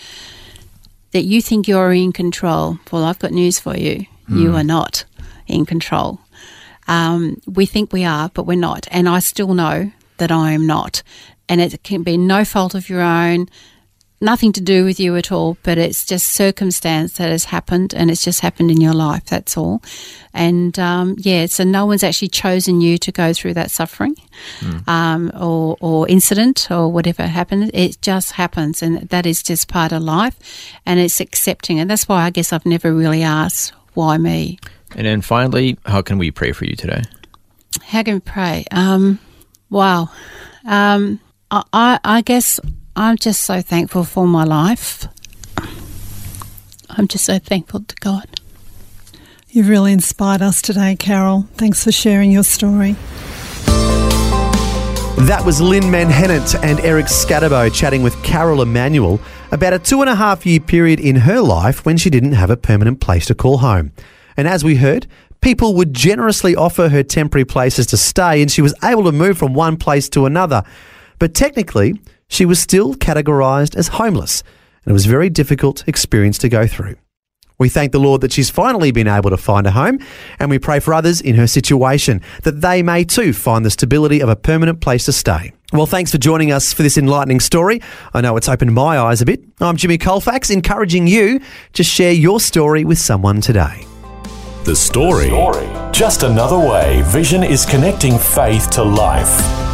that 1.13 1.25
you 1.25 1.41
think 1.41 1.67
you're 1.67 1.93
in 1.93 2.13
control. 2.13 2.79
Well, 2.93 3.05
I've 3.05 3.19
got 3.19 3.31
news 3.31 3.59
for 3.59 3.75
you. 3.75 4.05
Hmm. 4.27 4.39
You 4.39 4.57
are 4.57 4.63
not 4.63 5.05
in 5.47 5.65
control. 5.65 6.21
Um, 6.87 7.41
we 7.47 7.65
think 7.65 7.95
we 7.95 8.05
are, 8.05 8.29
but 8.35 8.45
we're 8.45 8.59
not. 8.59 8.87
And 8.91 9.09
I 9.09 9.21
still 9.21 9.55
know 9.55 9.91
that 10.19 10.31
I 10.31 10.53
am 10.53 10.67
not. 10.67 11.03
And 11.49 11.63
it 11.63 11.83
can 11.83 12.03
be 12.03 12.19
no 12.19 12.45
fault 12.45 12.75
of 12.75 12.91
your 12.91 13.01
own, 13.01 13.49
nothing 14.25 14.53
to 14.55 14.61
do 14.61 14.85
with 14.85 14.99
you 14.99 15.15
at 15.17 15.31
all, 15.31 15.57
but 15.63 15.79
it's 15.79 16.05
just 16.05 16.31
circumstance 16.31 17.13
that 17.19 17.29
has 17.29 17.45
happened 17.45 17.95
and 17.95 18.11
it's 18.11 18.25
just 18.25 18.41
happened 18.41 18.71
in 18.71 18.81
your 18.81 18.95
life. 18.95 19.27
That's 19.27 19.57
all. 19.57 19.83
And 20.33 20.77
um, 20.79 21.15
yeah, 21.19 21.47
so 21.47 21.63
no 21.63 21.87
one's 21.87 22.03
actually 22.03 22.29
chosen 22.29 22.81
you 22.81 22.99
to 22.99 23.13
go 23.13 23.33
through 23.33 23.55
that 23.55 23.71
suffering 23.71 24.17
um, 24.89 25.31
or, 25.39 25.77
or 25.81 26.09
incident 26.09 26.71
or 26.71 26.91
whatever 26.91 27.27
happened. 27.27 27.71
It 27.75 28.01
just 28.03 28.33
happens. 28.33 28.83
And 28.83 29.09
that 29.11 29.27
is 29.27 29.43
just 29.43 29.69
part 29.69 29.93
of 29.93 30.03
life 30.03 30.39
and 30.85 30.99
it's 30.99 31.21
accepting. 31.21 31.79
And 31.79 31.89
that's 31.89 32.09
why 32.09 32.25
I 32.25 32.31
guess 32.31 32.53
I've 32.53 32.67
never 32.67 32.93
really 32.93 33.23
asked, 33.23 33.73
why 33.93 34.17
me? 34.17 34.59
And 34.97 35.07
then 35.07 35.21
finally, 35.21 35.79
how 35.87 36.03
can 36.03 36.19
we 36.19 36.31
pray 36.31 36.53
for 36.53 36.65
you 36.65 36.75
today? 36.75 37.03
How 37.83 38.03
can 38.03 38.15
we 38.15 38.21
pray? 38.21 38.65
Um, 38.71 39.19
wow. 39.71 40.09
Um, 40.67 41.21
I, 41.51 41.63
I, 41.73 42.01
I 42.05 42.21
guess 42.23 42.59
I'm 42.97 43.17
just 43.17 43.43
so 43.43 43.61
thankful 43.61 44.05
for 44.05 44.25
my 44.27 44.45
life. 44.45 45.09
I'm 46.89 47.09
just 47.09 47.25
so 47.25 47.41
thankful 47.41 47.81
to 47.81 47.97
God. 47.97 48.41
You've 49.49 49.69
really 49.69 49.93
inspired 49.93 50.43
us 50.43 50.63
today, 50.63 50.95
Carol. 50.95 51.49
Thanks 51.55 51.83
for 51.83 51.91
sharing 51.91 52.31
your 52.31 52.45
story. 52.45 52.93
That 55.27 55.43
was 55.45 55.61
Lynn 55.61 55.91
Manhennett 55.91 56.55
and 56.63 56.79
Eric 56.81 57.07
Skattebo 57.07 57.75
chatting 57.75 58.05
with 58.05 58.21
Carol 58.23 58.63
Emanuel 58.63 59.19
about 59.51 59.73
a 59.73 59.81
two 59.81 60.01
and 60.01 60.11
a 60.11 60.15
half 60.15 60.47
year 60.47 60.61
period 60.61 61.01
in 61.01 61.17
her 61.17 61.41
life 61.41 61.85
when 61.85 61.97
she 61.97 62.11
didn't 62.11 62.33
have 62.33 62.51
a 62.51 62.57
permanent 62.57 63.01
place 63.01 63.27
to 63.27 63.35
call 63.35 63.59
home. 63.59 63.91
And 64.37 64.47
as 64.47 64.63
we 64.63 64.77
heard, 64.77 65.09
people 65.41 65.75
would 65.75 65.95
generously 65.95 66.55
offer 66.55 66.91
her 66.91 67.03
temporary 67.03 67.45
places 67.45 67.87
to 67.89 67.97
stay, 67.97 68.41
and 68.41 68.51
she 68.51 68.63
was 68.63 68.75
able 68.85 69.03
to 69.05 69.13
move 69.13 69.37
from 69.37 69.53
one 69.53 69.77
place 69.79 70.09
to 70.11 70.27
another. 70.27 70.63
But 71.19 71.35
technically, 71.35 72.01
she 72.29 72.45
was 72.45 72.61
still 72.61 72.95
categorised 72.95 73.77
as 73.77 73.89
homeless, 73.89 74.43
and 74.85 74.91
it 74.91 74.93
was 74.93 75.07
a 75.07 75.11
very 75.11 75.31
difficult 75.31 75.87
experience 75.87 76.39
to 76.39 76.49
go 76.49 76.67
through. 76.67 76.97
We 77.59 77.69
thank 77.69 77.93
the 77.93 78.01
Lord 78.01 78.21
that 78.23 78.33
she's 78.33 78.51
finally 78.51 78.91
been 78.91 79.07
able 79.07 79.31
to 79.31 79.37
find 79.37 79.67
a 79.67 79.71
home, 79.71 80.01
and 80.41 80.51
we 80.51 80.59
pray 80.59 80.81
for 80.81 80.93
others 80.93 81.21
in 81.21 81.37
her 81.37 81.47
situation 81.47 82.21
that 82.43 82.61
they 82.61 82.83
may 82.83 83.05
too 83.05 83.33
find 83.33 83.65
the 83.65 83.71
stability 83.71 84.21
of 84.21 84.29
a 84.29 84.37
permanent 84.37 84.81
place 84.81 85.05
to 85.05 85.13
stay. 85.13 85.53
Well, 85.73 85.87
thanks 85.87 86.11
for 86.11 86.19
joining 86.19 86.51
us 86.51 86.73
for 86.73 86.83
this 86.83 86.99
enlightening 86.99 87.41
story. 87.41 87.81
I 88.13 88.21
know 88.21 88.37
it's 88.37 88.49
opened 88.49 88.75
my 88.75 88.99
eyes 88.99 89.23
a 89.23 89.25
bit. 89.25 89.45
I'm 89.61 89.77
Jimmy 89.77 89.99
Colfax, 89.99 90.51
encouraging 90.51 91.07
you 91.07 91.41
to 91.75 91.85
share 91.85 92.13
your 92.13 92.41
story 92.41 92.85
with 92.85 92.99
someone 92.99 93.41
today. 93.41 93.87
The 94.65 94.75
story. 94.75 95.27
story, 95.27 95.69
Just 95.93 96.23
another 96.23 96.59
way 96.59 97.03
Vision 97.07 97.45
is 97.45 97.67
connecting 97.67 98.19
faith 98.19 98.71
to 98.71 98.83
life. 98.83 99.74